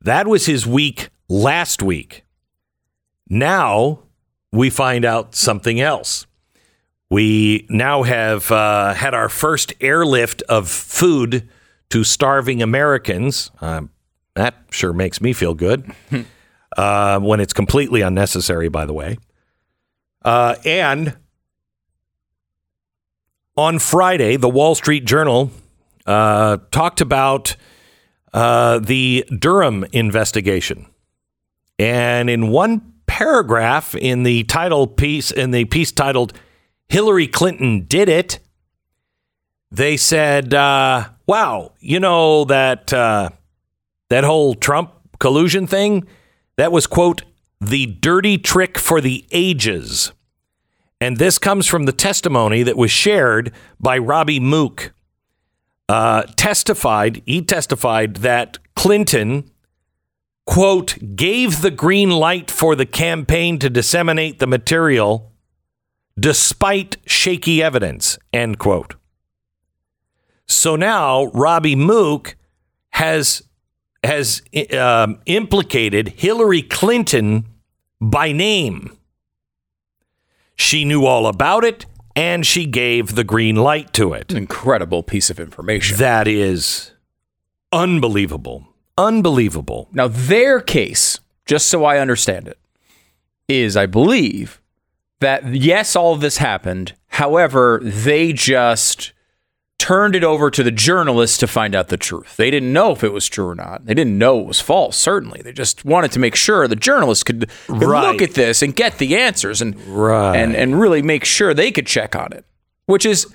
That 0.00 0.26
was 0.26 0.46
his 0.46 0.66
week 0.66 1.10
last 1.28 1.82
week. 1.82 2.24
Now 3.32 4.00
we 4.52 4.68
find 4.68 5.06
out 5.06 5.34
something 5.34 5.80
else. 5.80 6.26
We 7.08 7.66
now 7.70 8.02
have 8.02 8.50
uh, 8.52 8.92
had 8.92 9.14
our 9.14 9.30
first 9.30 9.72
airlift 9.80 10.42
of 10.50 10.68
food 10.68 11.48
to 11.88 12.04
starving 12.04 12.60
Americans. 12.60 13.50
Um, 13.62 13.88
that 14.34 14.56
sure 14.68 14.92
makes 14.92 15.22
me 15.22 15.32
feel 15.32 15.54
good 15.54 15.90
uh, 16.76 17.20
when 17.20 17.40
it's 17.40 17.54
completely 17.54 18.02
unnecessary, 18.02 18.68
by 18.68 18.84
the 18.84 18.92
way. 18.92 19.16
Uh, 20.22 20.56
and 20.66 21.16
on 23.56 23.78
Friday, 23.78 24.36
the 24.36 24.50
Wall 24.50 24.74
Street 24.74 25.06
Journal 25.06 25.50
uh, 26.04 26.58
talked 26.70 27.00
about 27.00 27.56
uh, 28.34 28.78
the 28.78 29.24
Durham 29.38 29.86
investigation. 29.90 30.84
And 31.78 32.28
in 32.28 32.50
one 32.50 32.91
paragraph 33.12 33.94
in 33.94 34.22
the 34.22 34.42
title 34.44 34.86
piece, 34.86 35.30
in 35.30 35.50
the 35.50 35.66
piece 35.66 35.92
titled 35.92 36.32
Hillary 36.88 37.26
Clinton 37.26 37.84
Did 37.84 38.08
It, 38.08 38.38
they 39.70 39.98
said, 39.98 40.54
uh, 40.54 41.10
wow, 41.26 41.72
you 41.78 42.00
know, 42.00 42.46
that, 42.46 42.90
uh, 42.90 43.28
that 44.08 44.24
whole 44.24 44.54
Trump 44.54 44.92
collusion 45.18 45.66
thing, 45.66 46.06
that 46.56 46.72
was, 46.72 46.86
quote, 46.86 47.20
the 47.60 47.84
dirty 47.84 48.38
trick 48.38 48.78
for 48.78 49.02
the 49.02 49.26
ages. 49.30 50.12
And 50.98 51.18
this 51.18 51.38
comes 51.38 51.66
from 51.66 51.84
the 51.84 51.92
testimony 51.92 52.62
that 52.62 52.78
was 52.78 52.90
shared 52.90 53.52
by 53.78 53.98
Robbie 53.98 54.40
Mook. 54.40 54.94
Uh, 55.86 56.22
testified, 56.36 57.20
he 57.26 57.42
testified 57.42 58.16
that 58.16 58.56
Clinton, 58.74 59.50
quote, 60.46 60.98
gave 61.16 61.62
the 61.62 61.70
green 61.70 62.10
light 62.10 62.50
for 62.50 62.74
the 62.74 62.86
campaign 62.86 63.58
to 63.58 63.70
disseminate 63.70 64.38
the 64.38 64.46
material 64.46 65.32
despite 66.18 66.96
shaky 67.06 67.62
evidence, 67.62 68.18
end 68.32 68.58
quote. 68.58 68.96
So 70.46 70.76
now 70.76 71.26
Robbie 71.26 71.76
Mook 71.76 72.36
has 72.90 73.42
has 74.04 74.42
um, 74.76 75.20
implicated 75.26 76.08
Hillary 76.08 76.62
Clinton 76.62 77.46
by 78.00 78.32
name. 78.32 78.96
She 80.56 80.84
knew 80.84 81.06
all 81.06 81.26
about 81.26 81.64
it 81.64 81.86
and 82.16 82.44
she 82.44 82.66
gave 82.66 83.14
the 83.14 83.24
green 83.24 83.56
light 83.56 83.92
to 83.94 84.12
it. 84.12 84.32
An 84.32 84.36
incredible 84.36 85.02
piece 85.02 85.30
of 85.30 85.38
information. 85.38 85.96
That 85.98 86.26
is 86.28 86.92
unbelievable. 87.70 88.66
Unbelievable. 89.06 89.88
Now, 89.92 90.08
their 90.08 90.60
case, 90.60 91.18
just 91.44 91.66
so 91.68 91.84
I 91.84 91.98
understand 91.98 92.46
it, 92.48 92.58
is 93.48 93.76
I 93.76 93.86
believe 93.86 94.60
that 95.20 95.54
yes, 95.54 95.96
all 95.96 96.14
of 96.14 96.20
this 96.20 96.38
happened. 96.38 96.94
However, 97.08 97.80
they 97.82 98.32
just 98.32 99.12
turned 99.78 100.14
it 100.14 100.22
over 100.22 100.48
to 100.50 100.62
the 100.62 100.70
journalists 100.70 101.36
to 101.38 101.46
find 101.48 101.74
out 101.74 101.88
the 101.88 101.96
truth. 101.96 102.36
They 102.36 102.50
didn't 102.52 102.72
know 102.72 102.92
if 102.92 103.02
it 103.02 103.12
was 103.12 103.28
true 103.28 103.48
or 103.48 103.54
not. 103.56 103.84
They 103.84 103.94
didn't 103.94 104.16
know 104.16 104.38
it 104.38 104.46
was 104.46 104.60
false, 104.60 104.96
certainly. 104.96 105.42
They 105.42 105.52
just 105.52 105.84
wanted 105.84 106.12
to 106.12 106.20
make 106.20 106.36
sure 106.36 106.68
the 106.68 106.76
journalists 106.76 107.24
could, 107.24 107.50
could 107.66 107.82
Right. 107.82 108.12
look 108.12 108.22
at 108.22 108.34
this 108.34 108.62
and 108.62 108.76
get 108.76 108.98
the 108.98 109.16
answers 109.16 109.60
and, 109.60 109.74
Right. 109.88 110.36
and, 110.36 110.54
and 110.54 110.80
really 110.80 111.02
make 111.02 111.24
sure 111.24 111.52
they 111.52 111.72
could 111.72 111.88
check 111.88 112.14
on 112.14 112.32
it, 112.32 112.44
which 112.86 113.04
is 113.04 113.26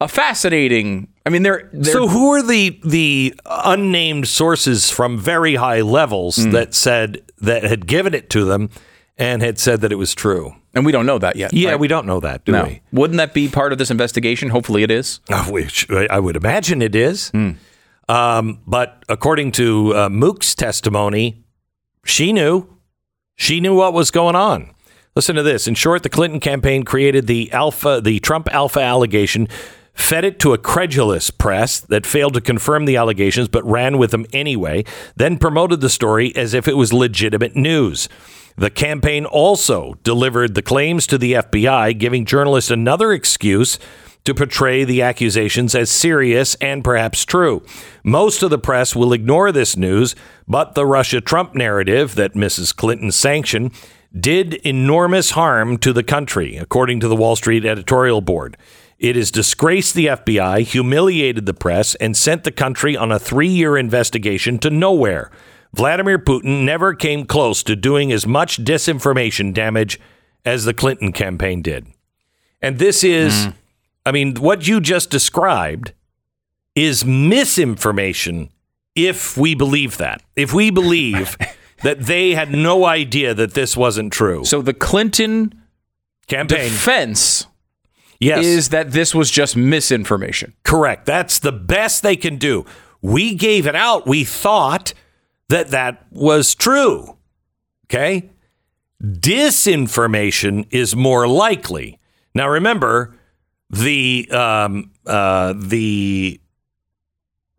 a 0.00 0.08
fascinating. 0.08 1.08
I 1.24 1.30
mean, 1.30 1.42
they're, 1.42 1.68
they're 1.72 1.92
So 1.92 2.08
who 2.08 2.32
are 2.32 2.42
the 2.42 2.78
the 2.84 3.34
unnamed 3.46 4.28
sources 4.28 4.90
from 4.90 5.18
very 5.18 5.54
high 5.56 5.80
levels 5.80 6.36
Hmm. 6.36 6.50
that 6.50 6.74
said 6.74 7.22
that 7.40 7.64
had 7.64 7.86
given 7.86 8.14
it 8.14 8.30
to 8.30 8.44
them 8.44 8.70
and 9.18 9.42
had 9.42 9.58
said 9.58 9.80
that 9.80 9.92
it 9.92 9.96
was 9.96 10.14
true? 10.14 10.54
and 10.74 10.84
we 10.84 10.92
don't 10.92 11.06
know 11.06 11.18
that 11.18 11.36
yet. 11.36 11.54
Yeah, 11.54 11.70
right? 11.70 11.80
we 11.80 11.88
don't 11.88 12.04
know 12.06 12.20
that, 12.20 12.44
do 12.44 12.52
No. 12.52 12.64
we? 12.64 12.82
Wouldn't 12.92 13.16
that 13.16 13.32
be 13.32 13.48
part 13.48 13.72
of 13.72 13.78
this 13.78 13.90
investigation? 13.90 14.50
Hopefully 14.50 14.82
it 14.82 14.90
is. 14.90 15.20
Which 15.48 15.90
I 15.90 16.20
would 16.20 16.36
imagine 16.36 16.82
it 16.82 16.94
is. 16.94 17.30
Hmm. 17.30 17.52
Um, 18.10 18.60
but 18.66 19.02
according 19.08 19.52
to 19.52 19.96
uh, 19.96 20.08
Mook's 20.10 20.54
testimony, 20.54 21.44
she 22.04 22.30
knew. 22.30 22.68
She 23.36 23.58
knew 23.60 23.74
what 23.74 23.94
was 23.94 24.10
going 24.10 24.36
on. 24.36 24.70
Listen 25.14 25.34
to 25.36 25.42
this. 25.42 25.66
In 25.66 25.74
short, 25.74 26.02
the 26.02 26.10
Clinton 26.10 26.40
campaign 26.40 26.82
created 26.84 27.26
the 27.26 27.50
Alfa, 27.52 28.02
the 28.04 28.20
Trump 28.20 28.52
Alfa 28.52 28.80
allegation, 28.80 29.48
fed 29.96 30.24
it 30.24 30.38
to 30.38 30.52
a 30.52 30.58
credulous 30.58 31.30
press 31.30 31.80
that 31.80 32.06
failed 32.06 32.34
to 32.34 32.40
confirm 32.40 32.84
the 32.84 32.96
allegations 32.96 33.48
but 33.48 33.64
ran 33.64 33.98
with 33.98 34.12
them 34.12 34.26
anyway, 34.32 34.84
then 35.16 35.38
promoted 35.38 35.80
the 35.80 35.88
story 35.88 36.34
as 36.36 36.54
if 36.54 36.68
it 36.68 36.76
was 36.76 36.92
legitimate 36.92 37.56
news. 37.56 38.08
The 38.56 38.70
campaign 38.70 39.24
also 39.24 39.94
delivered 40.02 40.54
the 40.54 40.62
claims 40.62 41.06
to 41.08 41.18
the 41.18 41.34
FBI, 41.34 41.98
giving 41.98 42.24
journalists 42.24 42.70
another 42.70 43.12
excuse 43.12 43.78
to 44.24 44.34
portray 44.34 44.84
the 44.84 45.02
accusations 45.02 45.74
as 45.74 45.90
serious 45.90 46.56
and 46.56 46.82
perhaps 46.82 47.24
true. 47.24 47.64
Most 48.02 48.42
of 48.42 48.50
the 48.50 48.58
press 48.58 48.94
will 48.94 49.12
ignore 49.12 49.52
this 49.52 49.76
news, 49.76 50.14
but 50.48 50.74
the 50.74 50.86
Russia 50.86 51.20
Trump 51.20 51.54
narrative 51.54 52.16
that 52.16 52.34
Mrs. 52.34 52.74
Clinton 52.74 53.12
sanctioned 53.12 53.72
did 54.18 54.54
enormous 54.54 55.32
harm 55.32 55.78
to 55.78 55.92
the 55.92 56.02
country, 56.02 56.56
according 56.56 57.00
to 57.00 57.08
the 57.08 57.16
Wall 57.16 57.36
Street 57.36 57.64
editorial 57.64 58.20
board. 58.20 58.56
It 58.98 59.16
has 59.16 59.30
disgraced 59.30 59.94
the 59.94 60.06
FBI, 60.06 60.62
humiliated 60.62 61.46
the 61.46 61.54
press, 61.54 61.94
and 61.96 62.16
sent 62.16 62.44
the 62.44 62.50
country 62.50 62.96
on 62.96 63.12
a 63.12 63.18
three 63.18 63.48
year 63.48 63.76
investigation 63.76 64.58
to 64.60 64.70
nowhere. 64.70 65.30
Vladimir 65.74 66.18
Putin 66.18 66.64
never 66.64 66.94
came 66.94 67.26
close 67.26 67.62
to 67.64 67.76
doing 67.76 68.10
as 68.10 68.26
much 68.26 68.58
disinformation 68.64 69.52
damage 69.52 70.00
as 70.44 70.64
the 70.64 70.72
Clinton 70.72 71.12
campaign 71.12 71.60
did. 71.60 71.86
And 72.62 72.78
this 72.78 73.04
is, 73.04 73.34
mm-hmm. 73.34 73.50
I 74.06 74.12
mean, 74.12 74.36
what 74.36 74.66
you 74.66 74.80
just 74.80 75.10
described 75.10 75.92
is 76.74 77.04
misinformation 77.04 78.50
if 78.94 79.36
we 79.36 79.54
believe 79.54 79.98
that. 79.98 80.22
If 80.34 80.54
we 80.54 80.70
believe 80.70 81.36
that 81.82 82.00
they 82.00 82.34
had 82.34 82.52
no 82.52 82.86
idea 82.86 83.34
that 83.34 83.52
this 83.52 83.76
wasn't 83.76 84.12
true. 84.12 84.44
So 84.44 84.62
the 84.62 84.72
Clinton 84.72 85.62
campaign. 86.26 86.70
defense 86.70 87.46
yes. 88.20 88.44
is 88.44 88.68
that 88.70 88.92
this 88.92 89.14
was 89.14 89.30
just 89.30 89.56
misinformation. 89.56 90.54
Correct. 90.64 91.06
That's 91.06 91.38
the 91.38 91.52
best 91.52 92.02
they 92.02 92.16
can 92.16 92.36
do. 92.36 92.64
We 93.02 93.34
gave 93.34 93.66
it 93.66 93.76
out. 93.76 94.06
We 94.06 94.24
thought 94.24 94.94
that 95.48 95.68
that 95.68 96.06
was 96.10 96.54
true. 96.54 97.16
Okay. 97.86 98.30
Disinformation 99.02 100.66
is 100.70 100.96
more 100.96 101.28
likely. 101.28 101.98
Now, 102.34 102.48
remember, 102.48 103.14
the 103.70 104.28
um, 104.30 104.92
uh, 105.06 105.54
the 105.56 106.40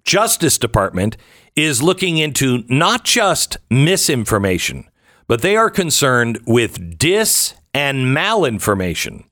Justice 0.03 0.57
Department 0.57 1.17
is 1.55 1.81
looking 1.81 2.17
into 2.17 2.63
not 2.67 3.03
just 3.03 3.57
misinformation, 3.69 4.89
but 5.27 5.41
they 5.41 5.55
are 5.55 5.69
concerned 5.69 6.39
with 6.45 6.97
dis 6.97 7.53
and 7.73 8.15
malinformation. 8.15 9.25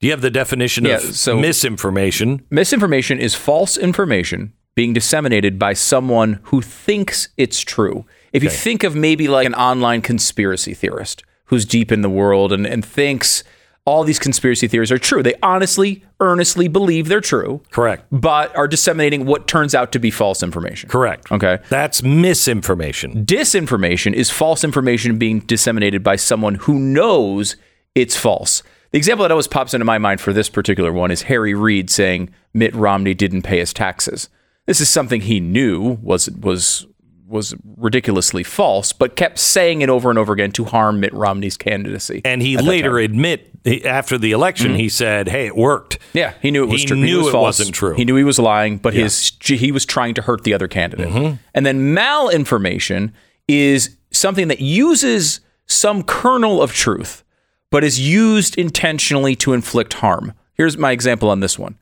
Do 0.00 0.06
you 0.06 0.12
have 0.12 0.20
the 0.20 0.30
definition 0.30 0.84
Yeah, 0.84 0.96
of 0.96 1.02
so- 1.16 1.38
misinformation? 1.38 2.42
Misinformation 2.50 3.18
is 3.18 3.34
false 3.34 3.76
information 3.76 4.52
being 4.74 4.92
disseminated 4.92 5.58
by 5.58 5.72
someone 5.72 6.38
who 6.44 6.60
thinks 6.62 7.28
it's 7.36 7.60
true. 7.60 8.06
If 8.32 8.44
you 8.44 8.50
think 8.50 8.84
of 8.84 8.94
maybe 8.94 9.26
like 9.26 9.46
an 9.46 9.54
online 9.54 10.02
conspiracy 10.02 10.72
theorist 10.72 11.24
who's 11.46 11.64
deep 11.64 11.90
in 11.90 12.02
the 12.02 12.10
world 12.10 12.52
and, 12.52 12.64
and 12.64 12.84
thinks 12.84 13.42
all 13.84 14.04
these 14.04 14.18
conspiracy 14.20 14.68
theories 14.68 14.92
are 14.92 14.98
true, 14.98 15.20
they 15.22 15.34
honestly, 15.42 16.04
earnestly 16.20 16.68
believe 16.68 17.08
they're 17.08 17.22
true, 17.22 17.62
Correct. 17.72 18.04
but 18.12 18.54
are 18.54 18.68
disseminating 18.68 19.24
what 19.24 19.48
turns 19.48 19.74
out 19.74 19.90
to 19.92 19.98
be 19.98 20.10
false 20.12 20.42
information. 20.42 20.88
Correct. 20.90 21.32
Okay. 21.32 21.58
That's 21.70 22.02
misinformation. 22.04 23.24
Disinformation 23.24 24.12
is 24.12 24.30
false 24.30 24.62
information 24.62 25.18
being 25.18 25.40
disseminated 25.40 26.04
by 26.04 26.16
someone 26.16 26.56
who 26.56 26.78
knows 26.78 27.56
it's 27.96 28.16
false. 28.16 28.62
The 28.90 28.98
example 28.98 29.22
that 29.24 29.30
always 29.30 29.48
pops 29.48 29.74
into 29.74 29.84
my 29.84 29.98
mind 29.98 30.20
for 30.20 30.32
this 30.32 30.48
particular 30.48 30.92
one 30.92 31.10
is 31.10 31.22
Harry 31.22 31.54
Reid 31.54 31.90
saying 31.90 32.30
Mitt 32.54 32.74
Romney 32.74 33.14
didn't 33.14 33.42
pay 33.42 33.58
his 33.58 33.72
taxes. 33.74 34.28
This 34.66 34.80
is 34.80 34.88
something 34.88 35.20
he 35.22 35.40
knew 35.40 35.98
was 36.02 36.30
was 36.30 36.86
was 37.26 37.54
ridiculously 37.76 38.42
false, 38.42 38.94
but 38.94 39.14
kept 39.14 39.38
saying 39.38 39.82
it 39.82 39.90
over 39.90 40.08
and 40.08 40.18
over 40.18 40.32
again 40.32 40.50
to 40.52 40.64
harm 40.64 41.00
Mitt 41.00 41.12
Romney's 41.12 41.58
candidacy. 41.58 42.22
And 42.24 42.40
he 42.40 42.56
later 42.56 42.98
admit 42.98 43.50
after 43.84 44.16
the 44.16 44.32
election, 44.32 44.74
he 44.76 44.88
said, 44.88 45.28
"Hey, 45.28 45.46
it 45.46 45.54
worked." 45.56 45.98
Yeah, 46.14 46.32
he 46.40 46.50
knew 46.50 46.62
it 46.64 46.70
was 46.70 46.80
He 46.80 46.86
true. 46.86 46.96
knew 46.96 47.18
was 47.18 47.28
it 47.28 47.32
false. 47.32 47.58
wasn't 47.58 47.74
true. 47.74 47.94
He 47.94 48.06
knew 48.06 48.16
he 48.16 48.24
was 48.24 48.38
lying, 48.38 48.78
but 48.78 48.94
his 48.94 49.32
he 49.42 49.70
was 49.72 49.84
trying 49.84 50.14
to 50.14 50.22
hurt 50.22 50.44
the 50.44 50.54
other 50.54 50.68
candidate. 50.68 51.08
Mm-hmm. 51.10 51.36
And 51.54 51.66
then 51.66 51.94
malinformation 51.94 53.12
is 53.46 53.96
something 54.10 54.48
that 54.48 54.60
uses 54.60 55.40
some 55.66 56.02
kernel 56.02 56.62
of 56.62 56.72
truth, 56.72 57.24
but 57.70 57.84
is 57.84 58.00
used 58.00 58.56
intentionally 58.58 59.36
to 59.36 59.52
inflict 59.52 59.94
harm. 59.94 60.32
Here's 60.54 60.76
my 60.78 60.92
example 60.92 61.30
on 61.30 61.40
this 61.40 61.58
one. 61.58 61.76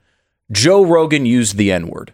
Joe 0.53 0.85
Rogan 0.85 1.27
used 1.27 1.57
the 1.57 1.73
N 1.73 1.89
word. 1.89 2.13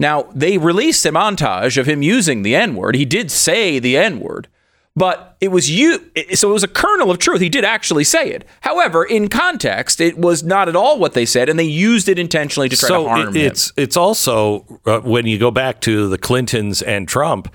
Now, 0.00 0.24
they 0.34 0.58
released 0.58 1.06
a 1.06 1.10
montage 1.12 1.76
of 1.78 1.86
him 1.86 2.02
using 2.02 2.42
the 2.42 2.56
N 2.56 2.74
word. 2.74 2.94
He 2.96 3.04
did 3.04 3.30
say 3.30 3.78
the 3.78 3.96
N 3.96 4.18
word, 4.20 4.48
but 4.96 5.36
it 5.40 5.48
was 5.48 5.70
you. 5.70 6.10
So 6.34 6.50
it 6.50 6.52
was 6.52 6.64
a 6.64 6.68
kernel 6.68 7.10
of 7.10 7.18
truth. 7.18 7.40
He 7.40 7.48
did 7.48 7.64
actually 7.64 8.04
say 8.04 8.30
it. 8.30 8.44
However, 8.62 9.04
in 9.04 9.28
context, 9.28 10.00
it 10.00 10.18
was 10.18 10.42
not 10.42 10.68
at 10.68 10.74
all 10.76 10.98
what 10.98 11.12
they 11.14 11.24
said, 11.24 11.48
and 11.48 11.58
they 11.58 11.64
used 11.64 12.08
it 12.08 12.18
intentionally 12.18 12.68
to 12.68 12.76
try 12.76 12.88
so 12.88 13.02
to 13.04 13.08
harm 13.08 13.20
it- 13.36 13.40
him. 13.40 13.46
it's 13.46 13.72
it's 13.76 13.96
also 13.96 14.80
uh, 14.84 15.00
when 15.00 15.26
you 15.26 15.38
go 15.38 15.50
back 15.50 15.80
to 15.82 16.08
the 16.08 16.18
Clintons 16.18 16.82
and 16.82 17.06
Trump, 17.06 17.52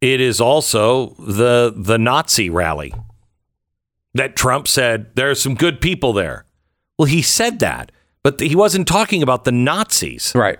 it 0.00 0.20
is 0.20 0.40
also 0.40 1.14
the 1.18 1.72
the 1.76 1.96
Nazi 1.98 2.50
rally 2.50 2.92
that 4.14 4.36
Trump 4.36 4.68
said 4.68 5.14
there 5.16 5.30
are 5.30 5.34
some 5.34 5.54
good 5.54 5.80
people 5.80 6.12
there. 6.12 6.46
Well, 6.98 7.06
he 7.06 7.22
said 7.22 7.58
that, 7.58 7.90
but 8.22 8.40
he 8.40 8.54
wasn't 8.56 8.86
talking 8.88 9.22
about 9.22 9.44
the 9.44 9.52
Nazis. 9.52 10.32
right. 10.34 10.58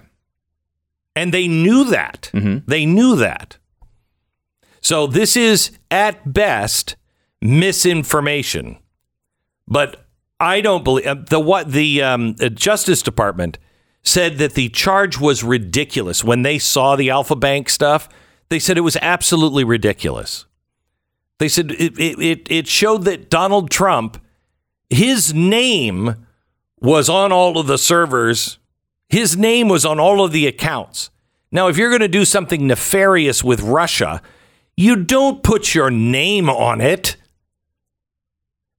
And 1.16 1.32
they 1.32 1.46
knew 1.46 1.84
that. 1.84 2.30
They 2.66 2.84
knew 2.84 3.14
that. 3.16 3.58
So 4.80 5.06
this 5.06 5.36
is 5.36 5.70
at 5.88 6.32
best 6.32 6.96
misinformation. 7.40 8.78
But 9.68 10.04
I 10.40 10.60
don't 10.60 10.82
believe 10.82 11.06
uh, 11.06 11.14
the 11.14 11.38
what 11.38 11.70
the 11.70 12.02
um, 12.02 12.34
uh, 12.40 12.48
Justice 12.48 13.00
Department 13.00 13.58
said 14.02 14.38
that 14.38 14.54
the 14.54 14.68
charge 14.70 15.18
was 15.20 15.44
ridiculous 15.44 16.24
when 16.24 16.42
they 16.42 16.58
saw 16.58 16.96
the 16.96 17.10
Alfa 17.10 17.36
Bank 17.36 17.70
stuff. 17.70 18.08
They 18.48 18.58
said 18.58 18.76
it 18.76 18.82
was 18.82 18.98
absolutely 19.00 19.64
ridiculous. 19.64 20.46
They 21.38 21.48
said 21.48 21.72
it, 21.72 21.98
it, 21.98 22.46
it, 22.50 22.68
showed 22.68 23.04
that 23.04 23.28
Donald 23.28 23.70
Trump, 23.70 24.22
his 24.88 25.34
name 25.34 26.26
was 26.80 27.08
on 27.08 27.32
all 27.32 27.58
of 27.58 27.66
the 27.66 27.78
servers. 27.78 28.58
His 29.08 29.36
name 29.36 29.68
was 29.68 29.84
on 29.84 29.98
all 29.98 30.24
of 30.24 30.32
the 30.32 30.46
accounts. 30.46 31.10
Now, 31.50 31.68
if 31.68 31.76
you're 31.76 31.90
going 31.90 32.00
to 32.00 32.08
do 32.08 32.24
something 32.24 32.66
nefarious 32.66 33.42
with 33.42 33.60
Russia, 33.60 34.22
you 34.76 34.96
don't 34.96 35.42
put 35.42 35.74
your 35.74 35.90
name 35.90 36.48
on 36.48 36.80
it. 36.80 37.16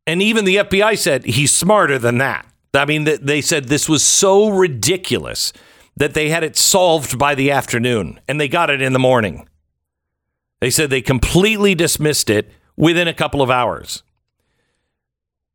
And 0.08 0.22
even 0.22 0.46
the 0.46 0.58
FBI 0.58 0.98
said 0.98 1.26
he's 1.26 1.54
smarter 1.54 1.98
than 1.98 2.18
that. 2.20 2.46
I 2.74 2.86
mean, 2.86 3.06
they 3.06 3.42
said 3.42 3.66
this 3.66 3.88
was 3.88 4.04
so 4.04 4.50
ridiculous 4.50 5.54
that 5.96 6.14
they 6.14 6.30
had 6.30 6.44
it 6.44 6.58
solved 6.58 7.18
by 7.18 7.36
the 7.36 7.52
afternoon 7.52 8.20
and 8.28 8.40
they 8.40 8.48
got 8.48 8.70
it 8.70 8.82
in 8.82 8.94
the 8.94 9.00
morning. 9.00 9.48
They 10.66 10.72
said 10.72 10.90
they 10.90 11.04
completely 11.04 11.76
dismissed 11.76 12.28
it 12.28 12.50
within 12.76 13.08
a 13.08 13.14
couple 13.14 13.44
of 13.44 13.52
hours. 13.52 14.02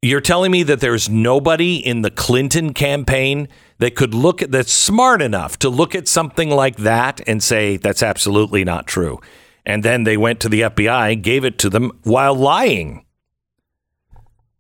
You're 0.00 0.20
telling 0.20 0.52
me 0.52 0.62
that 0.62 0.78
there's 0.78 1.08
nobody 1.08 1.84
in 1.84 2.02
the 2.02 2.12
Clinton 2.12 2.72
campaign 2.72 3.48
that 3.78 3.96
could 3.96 4.14
look 4.14 4.40
at 4.40 4.52
that's 4.52 4.70
smart 4.70 5.20
enough 5.20 5.58
to 5.58 5.68
look 5.68 5.96
at 5.96 6.06
something 6.06 6.48
like 6.48 6.76
that 6.76 7.20
and 7.26 7.42
say 7.42 7.76
that's 7.76 8.04
absolutely 8.04 8.62
not 8.62 8.86
true. 8.86 9.20
And 9.66 9.82
then 9.82 10.04
they 10.04 10.16
went 10.16 10.38
to 10.42 10.48
the 10.48 10.60
FBI, 10.60 11.20
gave 11.20 11.44
it 11.44 11.58
to 11.58 11.68
them 11.68 11.90
while 12.04 12.36
lying. 12.36 13.04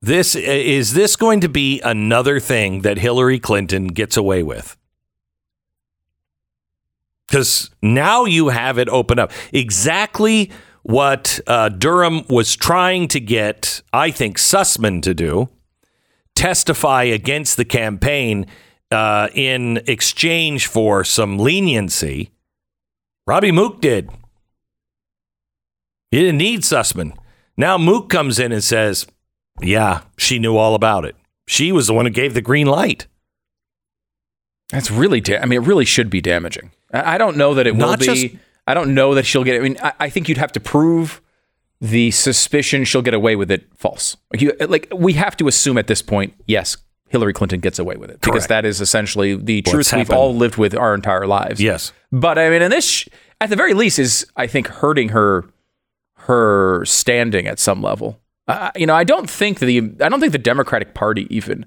This 0.02 0.34
is 0.34 0.94
this 0.94 1.14
going 1.14 1.42
to 1.42 1.48
be 1.48 1.80
another 1.82 2.40
thing 2.40 2.80
that 2.80 2.98
Hillary 2.98 3.38
Clinton 3.38 3.86
gets 3.86 4.16
away 4.16 4.42
with? 4.42 4.76
Because 7.30 7.70
now 7.80 8.24
you 8.24 8.48
have 8.48 8.76
it 8.76 8.88
open 8.88 9.20
up. 9.20 9.30
Exactly 9.52 10.50
what 10.82 11.38
uh, 11.46 11.68
Durham 11.68 12.24
was 12.28 12.56
trying 12.56 13.06
to 13.06 13.20
get, 13.20 13.82
I 13.92 14.10
think, 14.10 14.36
Sussmann 14.36 15.00
to 15.02 15.14
do 15.14 15.48
testify 16.34 17.02
against 17.02 17.56
the 17.58 17.64
campaign 17.64 18.46
uh, 18.90 19.28
in 19.34 19.78
exchange 19.86 20.66
for 20.66 21.04
some 21.04 21.38
leniency. 21.38 22.30
Robbie 23.26 23.52
Mook 23.52 23.80
did. 23.80 24.08
He 26.10 26.18
didn't 26.20 26.38
need 26.38 26.60
Sussmann. 26.62 27.12
Now 27.58 27.76
Mook 27.76 28.08
comes 28.08 28.38
in 28.38 28.52
and 28.52 28.64
says, 28.64 29.06
Yeah, 29.60 30.00
she 30.16 30.38
knew 30.38 30.56
all 30.56 30.74
about 30.74 31.04
it. 31.04 31.14
She 31.46 31.72
was 31.72 31.86
the 31.88 31.94
one 31.94 32.06
who 32.06 32.10
gave 32.10 32.32
the 32.34 32.40
green 32.40 32.66
light. 32.66 33.06
That's 34.70 34.90
really, 34.90 35.20
da- 35.20 35.40
I 35.40 35.46
mean, 35.46 35.62
it 35.62 35.66
really 35.66 35.84
should 35.84 36.08
be 36.10 36.20
damaging. 36.20 36.70
I 36.92 37.18
don't 37.18 37.36
know 37.36 37.54
that 37.54 37.66
it 37.66 37.72
will 37.72 37.80
Not 37.88 38.00
be. 38.00 38.06
just- 38.06 38.26
I 38.66 38.74
don't 38.74 38.94
know 38.94 39.14
that 39.14 39.26
she'll 39.26 39.44
get 39.44 39.56
it. 39.56 39.58
I 39.58 39.62
mean, 39.62 39.76
I, 39.82 39.92
I 40.00 40.10
think 40.10 40.28
you'd 40.28 40.38
have 40.38 40.52
to 40.52 40.60
prove 40.60 41.20
the 41.80 42.10
suspicion 42.10 42.84
she'll 42.84 43.02
get 43.02 43.14
away 43.14 43.34
with 43.36 43.50
it 43.50 43.66
false. 43.76 44.16
Like, 44.32 44.42
you, 44.42 44.52
like 44.68 44.88
we 44.94 45.14
have 45.14 45.36
to 45.38 45.48
assume 45.48 45.78
at 45.78 45.86
this 45.86 46.02
point, 46.02 46.34
yes, 46.46 46.76
Hillary 47.08 47.32
Clinton 47.32 47.60
gets 47.60 47.78
away 47.78 47.96
with 47.96 48.10
it 48.10 48.20
because 48.20 48.46
Correct. 48.46 48.48
that 48.50 48.64
is 48.64 48.80
essentially 48.80 49.34
the 49.34 49.62
What's 49.64 49.70
truth 49.70 49.92
we've 49.94 50.10
all 50.10 50.34
lived 50.34 50.56
with 50.56 50.74
our 50.76 50.94
entire 50.94 51.26
lives. 51.26 51.60
Yes. 51.60 51.92
But 52.12 52.38
I 52.38 52.50
mean, 52.50 52.62
and 52.62 52.72
this, 52.72 53.08
at 53.40 53.50
the 53.50 53.56
very 53.56 53.74
least, 53.74 53.98
is 53.98 54.26
I 54.36 54.46
think 54.46 54.68
hurting 54.68 55.08
her, 55.08 55.46
her 56.14 56.84
standing 56.84 57.46
at 57.46 57.58
some 57.58 57.82
level. 57.82 58.20
Uh, 58.46 58.70
you 58.76 58.86
know, 58.86 58.94
I 58.94 59.04
don't 59.04 59.28
think 59.28 59.58
the 59.60 59.78
I 60.00 60.08
don't 60.08 60.20
think 60.20 60.32
the 60.32 60.38
Democratic 60.38 60.94
Party 60.94 61.26
even 61.30 61.66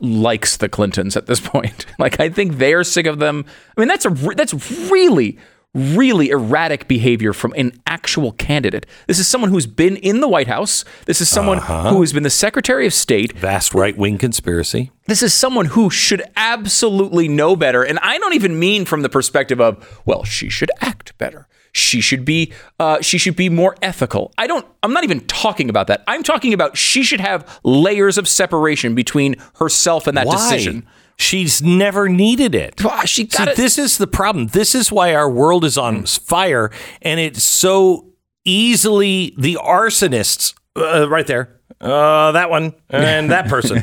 likes 0.00 0.56
the 0.56 0.68
Clintons 0.68 1.16
at 1.16 1.26
this 1.26 1.40
point. 1.48 1.86
like, 1.98 2.20
I 2.20 2.28
think 2.28 2.58
they're 2.58 2.84
sick 2.84 3.06
of 3.06 3.18
them. 3.18 3.44
I 3.76 3.80
mean, 3.80 3.88
that's 3.88 4.06
a 4.06 4.10
that's 4.10 4.54
really 4.90 5.38
really 5.74 6.28
erratic 6.28 6.86
behavior 6.86 7.32
from 7.32 7.54
an 7.56 7.72
actual 7.86 8.32
candidate. 8.32 8.84
This 9.06 9.18
is 9.18 9.26
someone 9.26 9.50
who's 9.50 9.66
been 9.66 9.96
in 9.96 10.20
the 10.20 10.28
White 10.28 10.48
House. 10.48 10.84
This 11.06 11.20
is 11.20 11.28
someone 11.28 11.58
uh-huh. 11.58 11.90
who 11.90 12.00
has 12.00 12.12
been 12.12 12.24
the 12.24 12.30
Secretary 12.30 12.86
of 12.86 12.92
State. 12.92 13.32
Vast 13.32 13.72
right 13.72 13.96
wing 13.96 14.18
conspiracy. 14.18 14.90
This 15.06 15.22
is 15.22 15.32
someone 15.32 15.66
who 15.66 15.88
should 15.88 16.22
absolutely 16.36 17.26
know 17.26 17.56
better. 17.56 17.82
And 17.82 17.98
I 18.00 18.18
don't 18.18 18.34
even 18.34 18.58
mean 18.58 18.84
from 18.84 19.02
the 19.02 19.08
perspective 19.08 19.60
of, 19.60 20.02
well, 20.04 20.24
she 20.24 20.48
should 20.50 20.70
act 20.80 21.16
better. 21.16 21.48
She 21.74 22.00
should 22.02 22.24
be, 22.24 22.52
uh, 22.78 23.00
she 23.00 23.16
should 23.16 23.34
be 23.36 23.48
more 23.48 23.76
ethical. 23.80 24.32
I 24.36 24.46
don't. 24.46 24.66
I'm 24.82 24.92
not 24.92 25.04
even 25.04 25.20
talking 25.20 25.70
about 25.70 25.86
that. 25.86 26.04
I'm 26.06 26.22
talking 26.22 26.52
about 26.52 26.76
she 26.76 27.02
should 27.02 27.20
have 27.20 27.60
layers 27.64 28.18
of 28.18 28.28
separation 28.28 28.94
between 28.94 29.36
herself 29.56 30.06
and 30.06 30.16
that 30.16 30.26
Why? 30.26 30.34
decision. 30.34 30.86
She's 31.16 31.62
never 31.62 32.08
needed 32.08 32.54
it. 32.54 32.80
She 33.04 33.22
See, 33.22 33.24
got 33.24 33.48
it. 33.48 33.56
this 33.56 33.78
is 33.78 33.96
the 33.98 34.06
problem. 34.06 34.48
This 34.48 34.74
is 34.74 34.90
why 34.90 35.14
our 35.14 35.30
world 35.30 35.64
is 35.64 35.78
on 35.78 36.04
fire, 36.04 36.70
and 37.00 37.18
it's 37.20 37.42
so 37.42 38.12
easily 38.44 39.34
the 39.38 39.54
arsonists 39.62 40.54
uh, 40.76 41.08
right 41.08 41.26
there. 41.26 41.58
Uh, 41.80 42.32
that 42.32 42.48
one 42.50 42.74
and 42.90 43.30
that 43.30 43.48
person, 43.48 43.82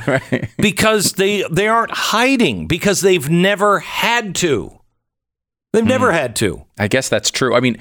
because 0.57 1.13
they 1.13 1.43
they 1.51 1.67
aren't 1.67 1.91
hiding 1.91 2.67
because 2.67 3.01
they've 3.01 3.29
never 3.29 3.79
had 3.79 4.35
to. 4.35 4.78
They've 5.73 5.85
never 5.85 6.11
had 6.11 6.35
to. 6.37 6.65
I 6.77 6.87
guess 6.87 7.09
that's 7.09 7.29
true. 7.31 7.55
I 7.55 7.59
mean, 7.59 7.77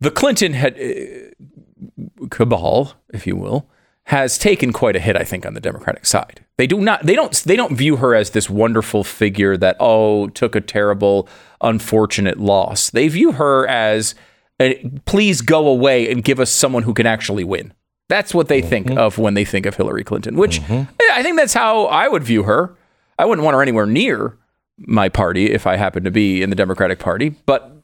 the 0.00 0.10
Clinton 0.10 0.52
had, 0.52 0.78
uh, 0.80 2.26
cabal, 2.30 2.94
if 3.12 3.26
you 3.26 3.36
will, 3.36 3.68
has 4.04 4.38
taken 4.38 4.72
quite 4.72 4.96
a 4.96 5.00
hit. 5.00 5.16
I 5.16 5.24
think 5.24 5.44
on 5.44 5.54
the 5.54 5.60
Democratic 5.60 6.06
side, 6.06 6.44
they 6.56 6.66
do 6.66 6.80
not. 6.80 7.04
They 7.04 7.14
don't. 7.14 7.32
They 7.44 7.56
don't 7.56 7.76
view 7.76 7.96
her 7.96 8.14
as 8.14 8.30
this 8.30 8.48
wonderful 8.48 9.04
figure 9.04 9.56
that 9.56 9.76
oh 9.80 10.28
took 10.28 10.54
a 10.54 10.60
terrible, 10.60 11.28
unfortunate 11.60 12.38
loss. 12.38 12.90
They 12.90 13.08
view 13.08 13.32
her 13.32 13.66
as, 13.66 14.14
uh, 14.60 14.70
please 15.04 15.40
go 15.40 15.66
away 15.66 16.10
and 16.10 16.24
give 16.24 16.40
us 16.40 16.50
someone 16.50 16.84
who 16.84 16.94
can 16.94 17.06
actually 17.06 17.44
win. 17.44 17.74
That's 18.08 18.32
what 18.32 18.48
they 18.48 18.62
think 18.62 18.90
of 18.92 19.18
when 19.18 19.34
they 19.34 19.44
think 19.44 19.66
of 19.66 19.74
Hillary 19.74 20.04
Clinton. 20.04 20.36
Which 20.36 20.62
eh, 20.70 20.86
I 21.12 21.22
think 21.22 21.36
that's 21.36 21.52
how 21.52 21.84
I 21.86 22.08
would 22.08 22.24
view 22.24 22.44
her. 22.44 22.74
I 23.18 23.26
wouldn't 23.26 23.44
want 23.44 23.56
her 23.56 23.62
anywhere 23.62 23.84
near 23.84 24.37
my 24.78 25.08
party 25.08 25.50
if 25.50 25.66
I 25.66 25.76
happen 25.76 26.04
to 26.04 26.10
be 26.10 26.42
in 26.42 26.50
the 26.50 26.56
Democratic 26.56 26.98
Party. 26.98 27.30
But 27.46 27.74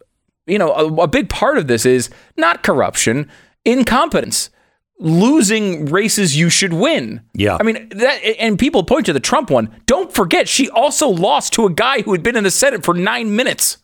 you 0.47 0.59
know, 0.59 0.73
a, 0.73 1.03
a 1.03 1.09
big 1.09 1.29
part 1.29 1.59
of 1.59 1.67
this 1.67 1.87
is 1.87 2.11
not 2.37 2.63
corruption, 2.63 3.31
incompetence, 3.65 4.51
losing 4.99 5.87
races 5.87 6.37
you 6.37 6.51
should 6.51 6.73
win. 6.73 7.23
Yeah. 7.35 7.57
I 7.59 7.63
mean, 7.63 7.89
that, 7.91 8.23
and 8.39 8.59
people 8.59 8.85
point 8.85 9.07
to 9.07 9.13
the 9.13 9.21
Trump 9.21 9.51
one. 9.51 9.75
Don't 9.87 10.13
forget, 10.13 10.49
she 10.49 10.69
also 10.71 11.09
lost 11.09 11.53
to 11.55 11.67
a 11.67 11.73
guy 11.73 12.03
who 12.03 12.13
had 12.13 12.23
been 12.23 12.37
in 12.37 12.45
the 12.45 12.51
Senate 12.51 12.85
for 12.85 12.95
nine 12.95 13.35
minutes. 13.35 13.79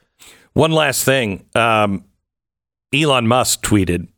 One 0.52 0.72
last 0.72 1.04
thing. 1.04 1.46
Um, 1.54 2.04
Elon 2.92 3.26
Musk 3.26 3.62
tweeted, 3.62 4.08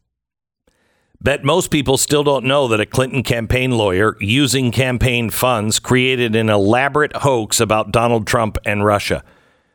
Bet 1.22 1.44
most 1.44 1.70
people 1.70 1.98
still 1.98 2.24
don't 2.24 2.44
know 2.44 2.66
that 2.66 2.80
a 2.80 2.86
Clinton 2.86 3.22
campaign 3.22 3.70
lawyer 3.70 4.16
using 4.18 4.72
campaign 4.72 5.30
funds 5.30 5.78
created 5.78 6.34
an 6.34 6.48
elaborate 6.48 7.14
hoax 7.18 7.60
about 7.60 7.92
Donald 7.92 8.26
Trump 8.26 8.58
and 8.66 8.84
Russia. 8.84 9.22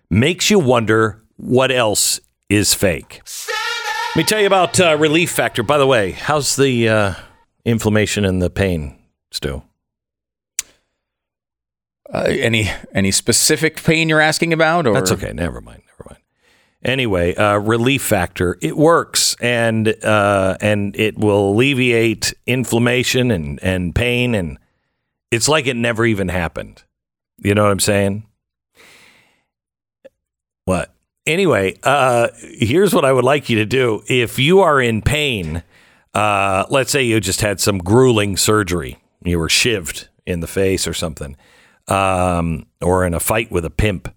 Makes 0.10 0.50
you 0.50 0.60
wonder 0.60 1.24
what 1.38 1.72
else 1.72 2.20
is 2.50 2.74
fake. 2.74 3.22
Let 4.10 4.18
me 4.18 4.24
tell 4.24 4.42
you 4.42 4.48
about 4.48 4.78
uh, 4.78 4.98
Relief 5.00 5.32
Factor. 5.32 5.64
By 5.64 5.78
the 5.78 5.88
way, 5.88 6.12
how's 6.12 6.58
the 6.58 6.90
uh, 6.90 7.14
inflammation 7.64 8.26
and 8.26 8.42
the 8.42 8.50
pain, 8.50 9.00
Stu? 9.32 9.64
Uh, 12.14 12.26
any 12.28 12.70
any 12.94 13.12
specific 13.12 13.82
pain 13.84 14.10
you're 14.10 14.20
asking 14.20 14.52
about? 14.52 14.86
Or 14.86 14.94
That's 14.94 15.12
okay. 15.14 15.32
Never 15.32 15.62
mind. 15.62 15.84
Anyway, 16.84 17.34
uh, 17.36 17.58
relief 17.58 18.04
factor. 18.04 18.58
It 18.62 18.78
works, 18.78 19.36
and 19.42 19.96
uh, 20.04 20.58
and 20.62 20.96
it 20.96 21.18
will 21.18 21.50
alleviate 21.50 22.34
inflammation 22.46 23.32
and 23.32 23.62
and 23.64 23.96
pain, 23.96 24.36
and 24.36 24.60
it's 25.32 25.48
like 25.48 25.66
it 25.66 25.76
never 25.76 26.06
even 26.06 26.30
happened. 26.30 26.84
You 27.40 27.56
know 27.56 27.64
what 27.64 27.72
I'm 27.72 27.80
saying? 27.80 28.28
What? 30.66 30.94
Anyway, 31.26 31.78
uh, 31.84 32.30
here's 32.42 32.94
what 32.94 33.06
I 33.06 33.12
would 33.12 33.26
like 33.26 33.50
you 33.50 33.58
to 33.58 33.66
do. 33.66 34.04
If 34.08 34.40
you 34.40 34.62
are 34.62 34.80
in 34.80 35.02
pain, 35.02 35.64
uh, 36.14 36.66
let's 36.70 36.92
say 36.92 37.04
you 37.04 37.20
just 37.20 37.42
had 37.42 37.60
some 37.60 37.80
grueling 37.80 38.38
surgery, 38.38 38.98
you 39.24 39.40
were 39.40 39.50
shivved 39.50 40.08
in 40.26 40.40
the 40.40 40.48
face 40.48 40.88
or 40.88 40.94
something, 40.94 41.36
um, 41.88 42.66
or 42.82 43.06
in 43.06 43.14
a 43.14 43.20
fight 43.20 43.52
with 43.52 43.66
a 43.66 43.70
pimp. 43.70 44.14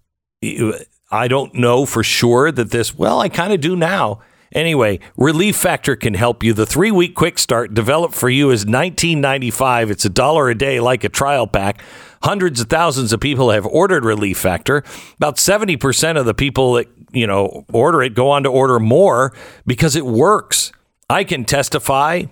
I 1.11 1.29
don't 1.29 1.55
know 1.55 1.87
for 1.87 2.03
sure 2.03 2.53
that 2.53 2.71
this, 2.71 2.97
well, 2.97 3.21
I 3.21 3.29
kind 3.29 3.53
of 3.53 3.61
do 3.61 3.75
now. 3.75 4.21
Anyway, 4.53 4.99
Relief 5.17 5.57
Factor 5.57 5.95
can 5.95 6.15
help 6.15 6.43
you. 6.43 6.53
The 6.53 6.67
three 6.67 6.91
week 6.91 7.15
quick 7.15 7.39
start 7.39 7.73
developed 7.73 8.15
for 8.15 8.29
you 8.29 8.51
is 8.51 8.65
$19.95. 8.65 9.91
It's 9.91 10.05
a 10.05 10.09
dollar 10.09 10.51
a 10.51 10.57
day, 10.57 10.81
like 10.81 11.05
a 11.05 11.09
trial 11.09 11.47
pack. 11.47 11.83
Hundreds 12.23 12.61
of 12.61 12.69
thousands 12.69 13.13
of 13.13 13.21
people 13.21 13.51
have 13.51 13.65
ordered 13.67 14.05
Relief 14.05 14.39
Factor. 14.39 14.83
About 15.17 15.37
70% 15.37 16.19
of 16.19 16.27
the 16.27 16.35
people 16.35 16.75
that, 16.75 16.89
you 17.13 17.27
know, 17.27 17.65
order 17.73 18.03
it 18.03 18.15
go 18.15 18.31
on 18.31 18.43
to 18.43 18.49
order 18.49 18.81
more 18.81 19.33
because 19.67 19.95
it 19.95 20.05
works. 20.05 20.73
I 21.09 21.23
can 21.25 21.45
testify. 21.45 22.25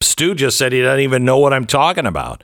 Stu 0.00 0.34
just 0.34 0.58
said 0.58 0.72
he 0.72 0.82
doesn't 0.82 1.00
even 1.00 1.24
know 1.24 1.38
what 1.38 1.52
I'm 1.52 1.64
talking 1.64 2.06
about. 2.06 2.42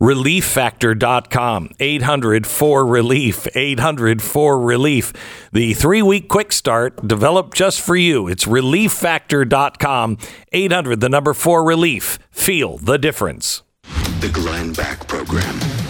ReliefFactor.com, 0.00 1.70
800 1.78 2.46
4 2.46 2.86
Relief, 2.86 3.46
800 3.54 4.22
4 4.22 4.60
Relief. 4.60 5.12
The 5.52 5.74
three 5.74 6.00
week 6.00 6.28
quick 6.28 6.52
start 6.52 7.06
developed 7.06 7.54
just 7.54 7.80
for 7.80 7.96
you. 7.96 8.26
It's 8.26 8.46
ReliefFactor.com, 8.46 10.18
800, 10.52 11.00
the 11.00 11.08
number 11.08 11.34
4 11.34 11.64
Relief. 11.64 12.18
Feel 12.30 12.78
the 12.78 12.96
difference. 12.98 13.62
The 14.20 14.30
Glenn 14.32 14.72
Beck 14.72 15.06
Program. 15.06 15.89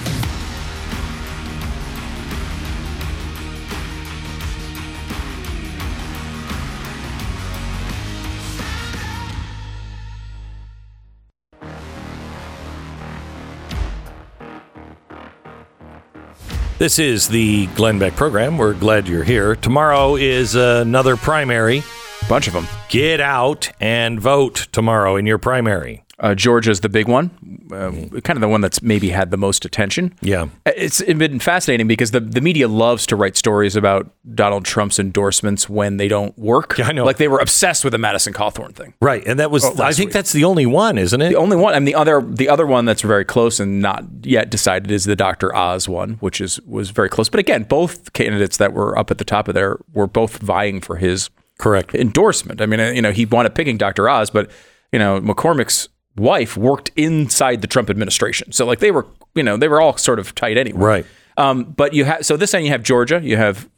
This 16.80 16.98
is 16.98 17.28
the 17.28 17.66
Glenn 17.74 17.98
Beck 17.98 18.16
program. 18.16 18.56
We're 18.56 18.72
glad 18.72 19.06
you're 19.06 19.22
here. 19.22 19.54
Tomorrow 19.54 20.16
is 20.16 20.54
another 20.54 21.14
primary. 21.14 21.82
bunch 22.26 22.46
of 22.48 22.54
them. 22.54 22.66
Get 22.88 23.20
out 23.20 23.70
and 23.80 24.18
vote 24.18 24.66
tomorrow 24.72 25.16
in 25.16 25.26
your 25.26 25.36
primary. 25.36 26.04
Uh, 26.18 26.34
Georgia's 26.34 26.80
the 26.80 26.88
big 26.88 27.06
one, 27.06 27.59
uh, 27.72 28.20
kind 28.20 28.36
of 28.36 28.40
the 28.40 28.48
one 28.48 28.60
that's 28.60 28.82
maybe 28.82 29.10
had 29.10 29.30
the 29.30 29.36
most 29.36 29.64
attention. 29.64 30.14
Yeah. 30.20 30.48
It's 30.66 31.02
been 31.02 31.40
fascinating 31.40 31.86
because 31.86 32.10
the, 32.10 32.20
the 32.20 32.40
media 32.40 32.68
loves 32.68 33.06
to 33.06 33.16
write 33.16 33.36
stories 33.36 33.76
about 33.76 34.10
Donald 34.34 34.64
Trump's 34.64 34.98
endorsements 34.98 35.68
when 35.68 35.96
they 35.96 36.08
don't 36.08 36.36
work. 36.38 36.76
Yeah, 36.78 36.86
I 36.88 36.92
know. 36.92 37.04
Like 37.04 37.16
they 37.18 37.28
were 37.28 37.38
obsessed 37.38 37.84
with 37.84 37.92
the 37.92 37.98
Madison 37.98 38.32
Cawthorn 38.32 38.74
thing. 38.74 38.94
Right. 39.00 39.22
And 39.26 39.38
that 39.40 39.50
was, 39.50 39.64
Oh, 39.64 39.74
I 39.82 39.92
think 39.92 40.08
week. 40.08 40.14
that's 40.14 40.32
the 40.32 40.44
only 40.44 40.66
one, 40.66 40.98
isn't 40.98 41.20
it? 41.20 41.30
The 41.30 41.36
only 41.36 41.56
one, 41.56 41.74
and 41.74 41.86
the 41.86 41.94
other, 41.94 42.20
the 42.20 42.48
other 42.48 42.66
one 42.66 42.84
that's 42.84 43.02
very 43.02 43.24
close 43.24 43.60
and 43.60 43.80
not 43.80 44.04
yet 44.22 44.50
decided 44.50 44.90
is 44.90 45.04
the 45.04 45.16
Dr. 45.16 45.54
Oz 45.54 45.88
one, 45.88 46.14
which 46.14 46.40
is 46.40 46.60
was 46.62 46.90
very 46.90 47.08
close. 47.08 47.28
But 47.28 47.40
again, 47.40 47.64
both 47.64 48.12
candidates 48.12 48.56
that 48.58 48.72
were 48.72 48.96
up 48.98 49.10
at 49.10 49.18
the 49.18 49.24
top 49.24 49.48
of 49.48 49.54
there 49.54 49.78
were 49.92 50.06
both 50.06 50.38
vying 50.38 50.80
for 50.80 50.96
his 50.96 51.30
Correct. 51.58 51.94
endorsement. 51.94 52.60
I 52.60 52.66
mean, 52.66 52.80
uh, 52.80 52.90
you 52.90 53.02
know, 53.02 53.12
he 53.12 53.26
wound 53.26 53.46
up 53.46 53.54
picking 53.54 53.76
Dr. 53.76 54.08
Oz, 54.08 54.30
but 54.30 54.50
you 54.92 54.98
know, 54.98 55.20
McCormick's 55.20 55.88
wife 56.20 56.56
worked 56.56 56.90
inside 56.96 57.60
the 57.62 57.66
Trump 57.66 57.90
administration, 57.90 58.52
so 58.52 58.66
like 58.66 58.78
they 58.80 58.90
were, 58.90 59.06
you 59.34 59.42
know, 59.42 59.56
they 59.56 59.68
were 59.68 59.80
all 59.80 59.96
sort 59.96 60.18
of 60.18 60.34
tight 60.34 60.56
anyway. 60.58 60.80
Right. 60.80 61.06
Um, 61.36 61.64
but 61.64 61.94
you 61.94 62.04
have 62.04 62.24
so 62.26 62.36
this 62.36 62.50
time 62.52 62.62
you 62.64 62.70
have 62.70 62.82
Georgia, 62.82 63.20
you 63.22 63.36
have 63.36 63.68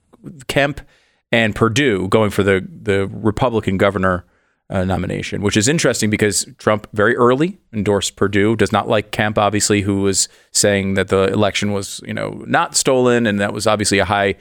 Kemp 0.48 0.80
and 1.30 1.54
Perdue 1.54 2.08
going 2.08 2.30
for 2.30 2.42
the 2.42 2.66
the 2.70 3.06
Republican 3.08 3.76
governor 3.78 4.24
uh, 4.70 4.84
nomination, 4.84 5.42
which 5.42 5.56
is 5.56 5.68
interesting 5.68 6.08
because 6.10 6.46
Trump 6.58 6.86
very 6.94 7.14
early 7.16 7.58
endorsed 7.72 8.16
Perdue. 8.16 8.56
Does 8.56 8.72
not 8.72 8.88
like 8.88 9.10
Kemp, 9.12 9.38
obviously, 9.38 9.82
who 9.82 10.00
was 10.02 10.28
saying 10.50 10.94
that 10.94 11.08
the 11.08 11.24
election 11.32 11.72
was 11.72 12.00
you 12.06 12.14
know 12.14 12.42
not 12.46 12.74
stolen, 12.74 13.26
and 13.26 13.38
that 13.40 13.52
was 13.52 13.66
obviously 13.66 13.98
a 13.98 14.04
high 14.06 14.34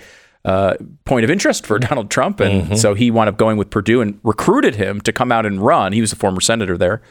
uh, 0.46 0.74
point 1.06 1.24
of 1.24 1.30
interest 1.30 1.66
for 1.68 1.78
Donald 1.90 2.10
Trump, 2.10 2.40
and 2.40 2.64
Mm-hmm. 2.64 2.76
so 2.76 2.94
he 2.94 3.12
wound 3.12 3.30
up 3.30 3.38
going 3.38 3.58
with 3.58 3.70
Perdue 3.70 4.02
and 4.02 4.20
recruited 4.24 4.76
him 4.76 5.02
to 5.02 5.12
come 5.12 5.32
out 5.32 5.46
and 5.46 5.62
run. 5.62 5.94
He 5.94 6.02
was 6.02 6.12
a 6.14 6.16
former 6.16 6.42
senator 6.42 6.78
there. 6.78 7.02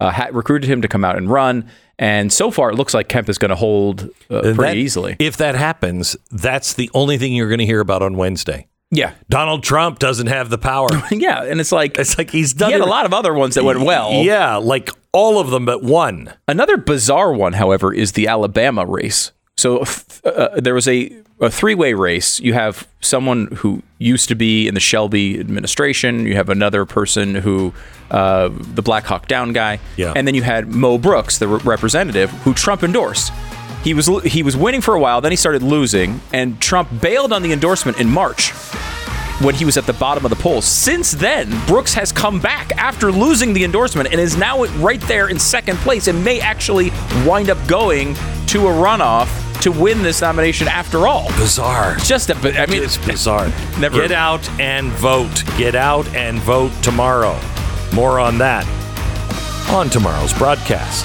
Uh, 0.00 0.10
had 0.10 0.34
recruited 0.34 0.70
him 0.70 0.80
to 0.82 0.88
come 0.88 1.04
out 1.04 1.16
and 1.16 1.28
run, 1.30 1.68
and 1.98 2.32
so 2.32 2.50
far 2.52 2.70
it 2.70 2.76
looks 2.76 2.94
like 2.94 3.08
Kemp 3.08 3.28
is 3.28 3.36
going 3.38 3.48
to 3.48 3.56
hold 3.56 4.08
uh, 4.30 4.40
pretty 4.42 4.54
That- 4.54 4.76
easily. 4.76 5.16
If 5.18 5.36
that 5.38 5.56
happens, 5.56 6.16
that's 6.30 6.74
the 6.74 6.88
only 6.94 7.18
thing 7.18 7.32
you're 7.34 7.48
going 7.48 7.58
to 7.58 7.66
hear 7.66 7.80
about 7.80 8.02
on 8.02 8.16
Wednesday. 8.16 8.68
yeah, 8.92 9.14
Donald 9.28 9.64
Trump 9.64 9.98
doesn't 9.98 10.28
have 10.28 10.50
the 10.50 10.58
power. 10.58 10.88
yeah, 11.10 11.42
and 11.42 11.60
it's 11.60 11.72
like 11.72 11.98
It's 11.98 12.16
like 12.16 12.30
he's 12.30 12.52
done 12.54 12.68
he 12.68 12.72
had 12.74 12.80
a 12.80 12.86
lot 12.86 13.06
of 13.06 13.12
other 13.12 13.34
ones 13.34 13.56
that 13.56 13.64
went 13.64 13.80
well. 13.80 14.12
Yeah, 14.12 14.56
like 14.56 14.90
all 15.12 15.40
of 15.40 15.50
them 15.50 15.64
but 15.64 15.82
one. 15.82 16.32
Another 16.46 16.76
bizarre 16.76 17.32
one, 17.32 17.54
however, 17.54 17.92
is 17.92 18.12
the 18.12 18.28
Alabama 18.28 18.86
race. 18.86 19.32
So 19.56 19.82
uh, 20.24 20.60
there 20.60 20.74
was 20.74 20.86
a, 20.86 21.10
a 21.40 21.50
three 21.50 21.74
way 21.74 21.94
race. 21.94 22.40
You 22.40 22.52
have 22.54 22.86
someone 23.00 23.46
who 23.56 23.82
used 23.98 24.28
to 24.28 24.34
be 24.34 24.66
in 24.68 24.74
the 24.74 24.80
Shelby 24.80 25.38
administration. 25.38 26.26
You 26.26 26.34
have 26.34 26.48
another 26.48 26.84
person 26.84 27.34
who, 27.36 27.72
uh, 28.10 28.48
the 28.74 28.82
Black 28.82 29.04
Hawk 29.04 29.28
Down 29.28 29.52
guy, 29.52 29.78
Yeah. 29.96 30.12
and 30.16 30.26
then 30.26 30.34
you 30.34 30.42
had 30.42 30.68
Mo 30.74 30.98
Brooks, 30.98 31.38
the 31.38 31.48
re- 31.48 31.60
representative, 31.64 32.30
who 32.42 32.54
Trump 32.54 32.82
endorsed. 32.82 33.32
He 33.84 33.94
was 33.94 34.08
he 34.24 34.42
was 34.42 34.56
winning 34.56 34.80
for 34.80 34.94
a 34.94 35.00
while, 35.00 35.20
then 35.20 35.30
he 35.32 35.36
started 35.36 35.62
losing, 35.62 36.20
and 36.32 36.60
Trump 36.60 36.88
bailed 37.00 37.32
on 37.32 37.42
the 37.42 37.52
endorsement 37.52 38.00
in 38.00 38.08
March 38.10 38.52
when 39.40 39.54
he 39.54 39.64
was 39.64 39.76
at 39.76 39.86
the 39.86 39.92
bottom 39.92 40.24
of 40.24 40.30
the 40.30 40.36
polls. 40.36 40.64
Since 40.64 41.12
then, 41.12 41.48
Brooks 41.66 41.94
has 41.94 42.10
come 42.12 42.40
back 42.40 42.72
after 42.76 43.12
losing 43.12 43.52
the 43.52 43.64
endorsement 43.64 44.10
and 44.10 44.20
is 44.20 44.36
now 44.36 44.64
right 44.78 45.00
there 45.02 45.28
in 45.28 45.38
second 45.38 45.76
place 45.78 46.08
and 46.08 46.24
may 46.24 46.40
actually 46.40 46.90
wind 47.26 47.48
up 47.50 47.58
going 47.68 48.14
to 48.48 48.66
a 48.66 48.70
runoff 48.70 49.28
to 49.62 49.70
win 49.72 50.02
this 50.02 50.20
nomination 50.20 50.68
after 50.68 51.06
all. 51.08 51.28
Bizarre. 51.36 51.96
Just 51.98 52.30
a 52.30 52.34
bit. 52.36 52.56
I 52.58 52.66
mean, 52.66 52.82
It's 52.82 52.96
bizarre. 52.98 53.48
Never- 53.78 54.00
Get 54.02 54.12
out 54.12 54.48
and 54.60 54.90
vote. 54.92 55.44
Get 55.56 55.74
out 55.74 56.06
and 56.14 56.38
vote 56.40 56.72
tomorrow. 56.82 57.38
More 57.94 58.18
on 58.20 58.38
that 58.38 58.66
on 59.70 59.90
tomorrow's 59.90 60.32
broadcast. 60.32 61.04